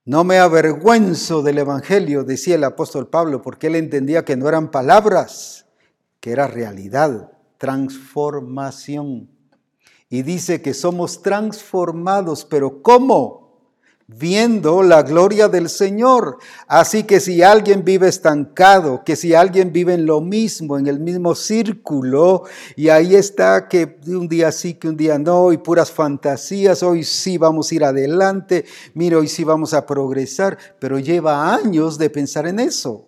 [0.03, 4.71] No me avergüenzo del Evangelio, decía el apóstol Pablo, porque él entendía que no eran
[4.71, 5.67] palabras,
[6.22, 9.30] que era realidad, transformación.
[10.10, 13.41] Y dice que somos transformados, pero ¿cómo?
[14.19, 16.38] viendo la gloria del Señor.
[16.68, 20.99] Así que si alguien vive estancado, que si alguien vive en lo mismo, en el
[20.99, 22.43] mismo círculo,
[22.76, 27.03] y ahí está que un día sí, que un día no, y puras fantasías, hoy
[27.03, 32.10] sí vamos a ir adelante, mira, hoy sí vamos a progresar, pero lleva años de
[32.10, 33.07] pensar en eso.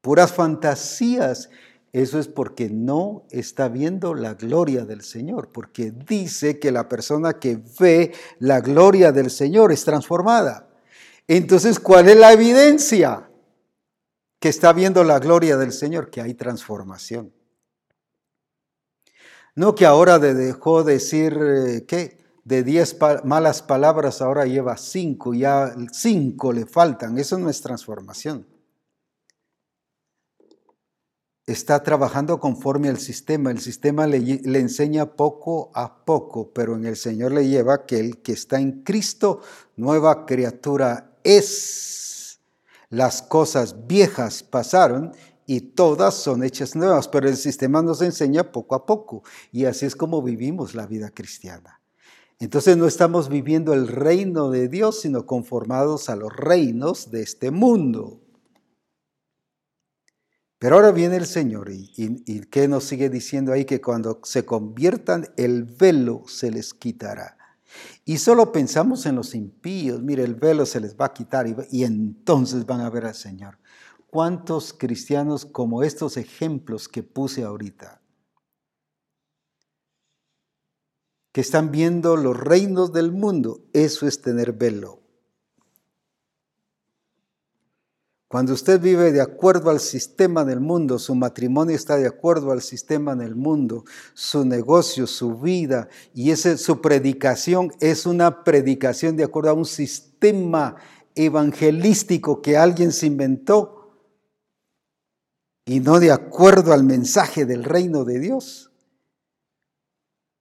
[0.00, 1.50] Puras fantasías
[1.98, 7.40] Eso es porque no está viendo la gloria del Señor, porque dice que la persona
[7.40, 10.68] que ve la gloria del Señor es transformada.
[11.26, 13.28] Entonces, ¿cuál es la evidencia?
[14.38, 17.34] Que está viendo la gloria del Señor, que hay transformación.
[19.56, 22.16] No que ahora dejó decir, eh, ¿qué?
[22.44, 27.18] De diez malas palabras ahora lleva cinco, ya cinco le faltan.
[27.18, 28.46] Eso no es transformación
[31.48, 33.50] está trabajando conforme al sistema.
[33.50, 34.18] El sistema le,
[34.58, 38.82] enseña poco a poco, pero en el Señor le lleva que el que está en
[38.82, 39.40] Cristo,
[39.76, 42.40] nueva criatura es.
[42.90, 45.12] Las cosas viejas pasaron
[45.46, 49.86] y todas son hechas nuevas, pero el sistema nos enseña poco a poco y así
[49.86, 51.80] es como vivimos la vida cristiana.
[52.40, 57.50] Entonces no estamos viviendo el reino de Dios, sino conformados a los reinos de este
[57.50, 58.20] mundo.
[60.58, 63.64] Pero ahora viene el Señor y, y, ¿qué nos sigue diciendo ahí?
[63.64, 67.36] Que cuando se conviertan el velo se les quitará.
[68.04, 71.54] Y solo pensamos en los impíos, mire, el velo se les va a quitar y,
[71.70, 73.58] y entonces van a ver al Señor.
[74.10, 78.00] ¿Cuántos cristianos como estos ejemplos que puse ahorita?
[81.30, 85.07] Que están viendo los reinos del mundo, eso es tener velo.
[88.28, 92.60] Cuando usted vive de acuerdo al sistema del mundo, su matrimonio está de acuerdo al
[92.60, 99.50] sistema del mundo, su negocio, su vida, y su predicación es una predicación de acuerdo
[99.50, 100.76] a un sistema
[101.14, 103.78] evangelístico que alguien se inventó
[105.64, 108.70] y no de acuerdo al mensaje del reino de Dios,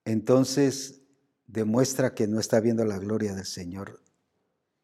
[0.04, 1.02] entonces
[1.46, 4.02] demuestra que no está viendo la gloria del Señor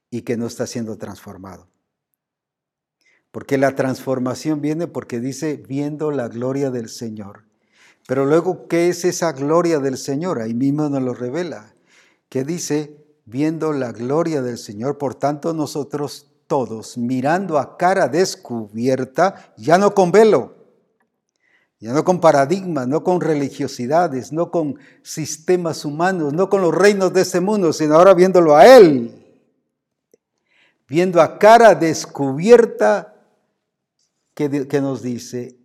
[0.10, 1.73] y que no está siendo transformado.
[3.34, 7.46] Porque la transformación viene porque dice viendo la gloria del Señor.
[8.08, 10.40] Pero luego, ¿qué es esa gloria del Señor?
[10.40, 11.74] Ahí mismo nos lo revela.
[12.30, 12.96] Que dice
[13.26, 15.00] viendo la gloria del Señor.
[15.00, 20.54] Por tanto, nosotros todos, mirando a cara descubierta, ya no con velo,
[21.80, 27.12] ya no con paradigmas, no con religiosidades, no con sistemas humanos, no con los reinos
[27.14, 29.26] de este mundo, sino ahora viéndolo a Él.
[30.88, 33.13] Viendo a cara descubierta
[34.34, 35.58] que, nos dice,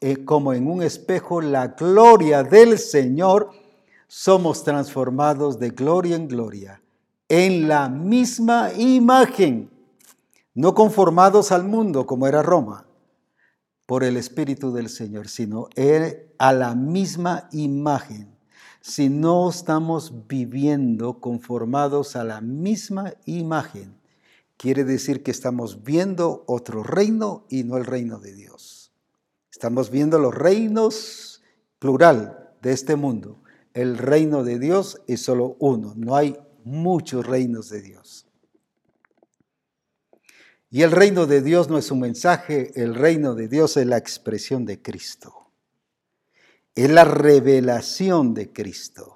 [0.00, 3.50] eh, como en un espejo, la gloria del Señor,
[4.08, 6.82] somos transformados de gloria en gloria,
[7.28, 9.70] en la misma imagen,
[10.54, 12.86] no conformados al mundo como era Roma,
[13.84, 15.68] por el Espíritu del Señor, sino
[16.38, 18.34] a la misma imagen.
[18.80, 23.96] Si no estamos viviendo conformados a la misma imagen,
[24.56, 28.92] quiere decir que estamos viendo otro reino y no el reino de Dios.
[29.50, 31.42] Estamos viendo los reinos
[31.78, 33.42] plural de este mundo.
[33.74, 38.26] El reino de Dios es solo uno, no hay muchos reinos de Dios.
[40.70, 43.96] Y el reino de Dios no es un mensaje, el reino de Dios es la
[43.96, 45.50] expresión de Cristo.
[46.74, 49.14] Es la revelación de Cristo.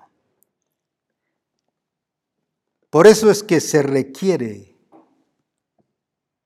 [2.89, 4.70] Por eso es que se requiere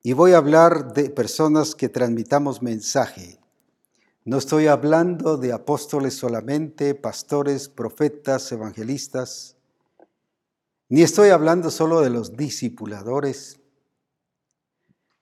[0.06, 3.40] y voy a hablar de personas que transmitamos mensaje.
[4.26, 9.56] No estoy hablando de apóstoles solamente, pastores, profetas, evangelistas,
[10.90, 13.59] ni estoy hablando solo de los discipuladores.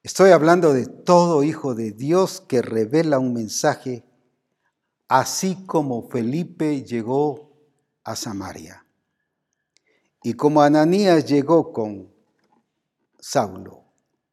[0.03, 4.03] Estoy hablando de todo hijo de Dios que revela un mensaje,
[5.07, 7.53] así como Felipe llegó
[8.03, 8.85] a Samaria
[10.23, 12.13] y como Ananías llegó con
[13.17, 13.82] Saulo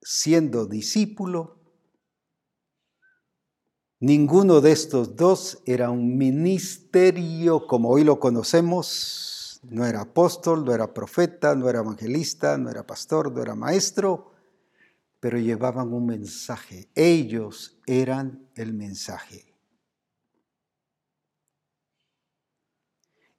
[0.02, 1.58] siendo discípulo,
[3.98, 10.74] ninguno de estos dos era un ministerio como hoy lo conocemos, no era apóstol, no
[10.74, 14.32] era profeta, no era evangelista, no era pastor, no era maestro,
[15.20, 16.88] pero llevaban un mensaje.
[16.94, 19.54] Ellos eran el mensaje.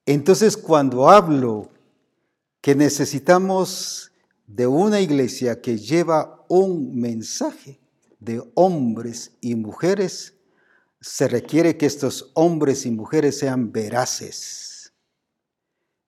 [0.05, 1.71] Entonces cuando hablo
[2.59, 4.10] que necesitamos
[4.55, 7.79] de una iglesia que lleva un mensaje
[8.19, 10.33] de hombres y mujeres,
[10.99, 14.93] se requiere que estos hombres y mujeres sean veraces,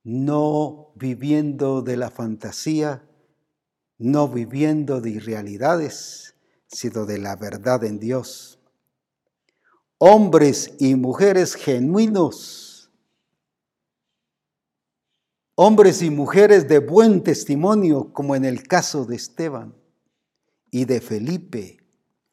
[0.03, 3.07] no viviendo de la fantasía,
[3.97, 6.35] no viviendo de irrealidades,
[6.67, 8.59] sino de la verdad en Dios.
[9.99, 12.62] Hombres y mujeres genuinos,
[15.55, 19.73] hombres y mujeres de buen testimonio, como en el caso de Esteban
[20.71, 21.77] y de Felipe,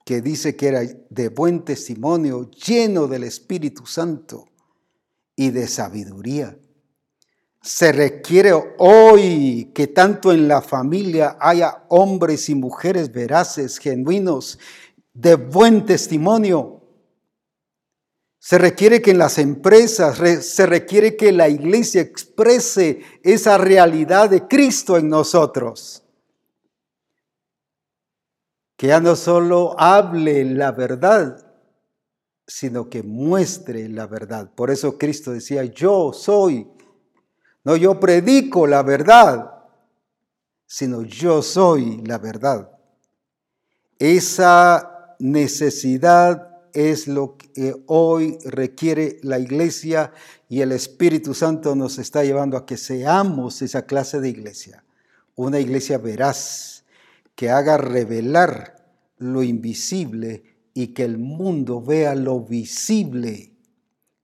[0.05, 0.80] que dice que era
[1.10, 4.48] de buen testimonio, lleno del Espíritu Santo
[5.36, 6.56] y de sabiduría.
[7.62, 14.59] Se requiere hoy que tanto en la familia haya hombres y mujeres veraces, genuinos,
[15.12, 16.80] de buen testimonio.
[18.40, 24.48] Se requiere que en las empresas, se requiere que la iglesia exprese esa realidad de
[24.48, 26.02] Cristo en nosotros.
[28.76, 31.46] Que ya no solo hable la verdad,
[32.46, 34.50] sino que muestre la verdad.
[34.52, 36.66] Por eso Cristo decía, yo soy
[37.64, 39.52] no yo predico la verdad,
[40.66, 42.70] sino yo soy la verdad.
[43.98, 50.12] Esa necesidad es lo que hoy requiere la iglesia
[50.48, 54.84] y el Espíritu Santo nos está llevando a que seamos esa clase de iglesia.
[55.36, 56.84] Una iglesia veraz
[57.34, 58.86] que haga revelar
[59.18, 60.44] lo invisible
[60.74, 63.52] y que el mundo vea lo visible,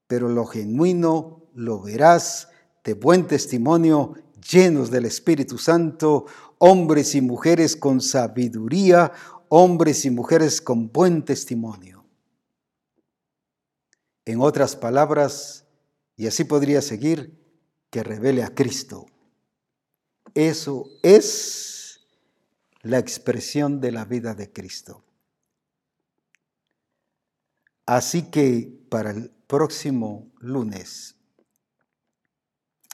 [0.06, 2.48] pero lo genuino, lo veraz,
[2.84, 4.14] de buen testimonio,
[4.48, 6.26] llenos del Espíritu Santo,
[6.58, 9.12] hombres y mujeres con sabiduría,
[9.48, 11.95] hombres y mujeres con buen testimonio.
[14.26, 15.64] En otras palabras,
[16.16, 17.42] y así podría seguir,
[17.90, 19.06] que revele a Cristo.
[20.34, 22.00] Eso es
[22.82, 25.04] la expresión de la vida de Cristo.
[27.86, 31.14] Así que para el próximo lunes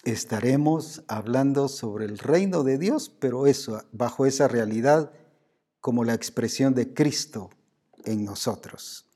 [0.04, 5.12] estaremos hablando sobre el reino de Dios, pero eso, bajo esa realidad
[5.80, 7.50] como la expresión de Cristo
[8.04, 9.11] en nosotros.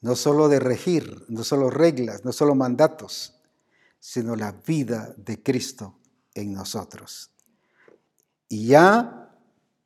[0.00, 3.34] No solo de regir, no solo reglas, no solo mandatos,
[3.98, 5.98] sino la vida de Cristo
[6.34, 7.30] en nosotros.
[8.48, 9.34] Y ya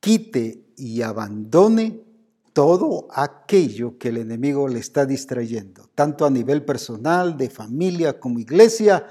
[0.00, 2.04] quite y abandone
[2.52, 8.38] todo aquello que el enemigo le está distrayendo, tanto a nivel personal, de familia como
[8.40, 9.06] iglesia,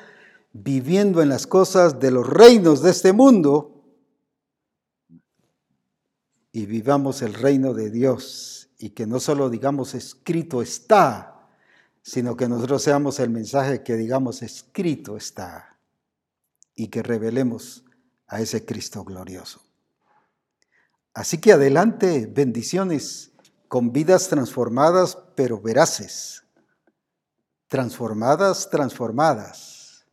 [0.52, 3.84] viviendo en las cosas de los reinos de este mundo
[6.52, 11.48] y vivamos el reino de Dios y que no solo digamos escrito está,
[12.02, 15.78] sino que nosotros seamos el mensaje que digamos escrito está
[16.74, 17.84] y que revelemos
[18.26, 19.62] a ese Cristo glorioso.
[21.14, 23.32] Así que adelante, bendiciones
[23.68, 26.46] con vidas transformadas pero veraces,
[27.68, 30.06] transformadas, transformadas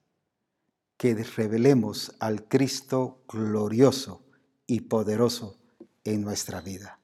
[0.96, 4.24] que revelemos al Cristo glorioso
[4.66, 5.56] y poderoso
[6.02, 6.98] en nuestra vida.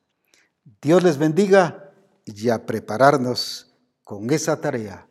[0.65, 1.93] Dios les bendiga
[2.25, 3.75] y a prepararnos
[4.05, 5.09] con esa tarea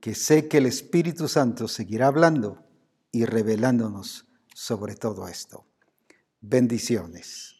[0.00, 2.62] que sé que el Espíritu Santo seguirá hablando
[3.10, 5.66] y revelándonos sobre todo esto.
[6.40, 7.53] Bendiciones.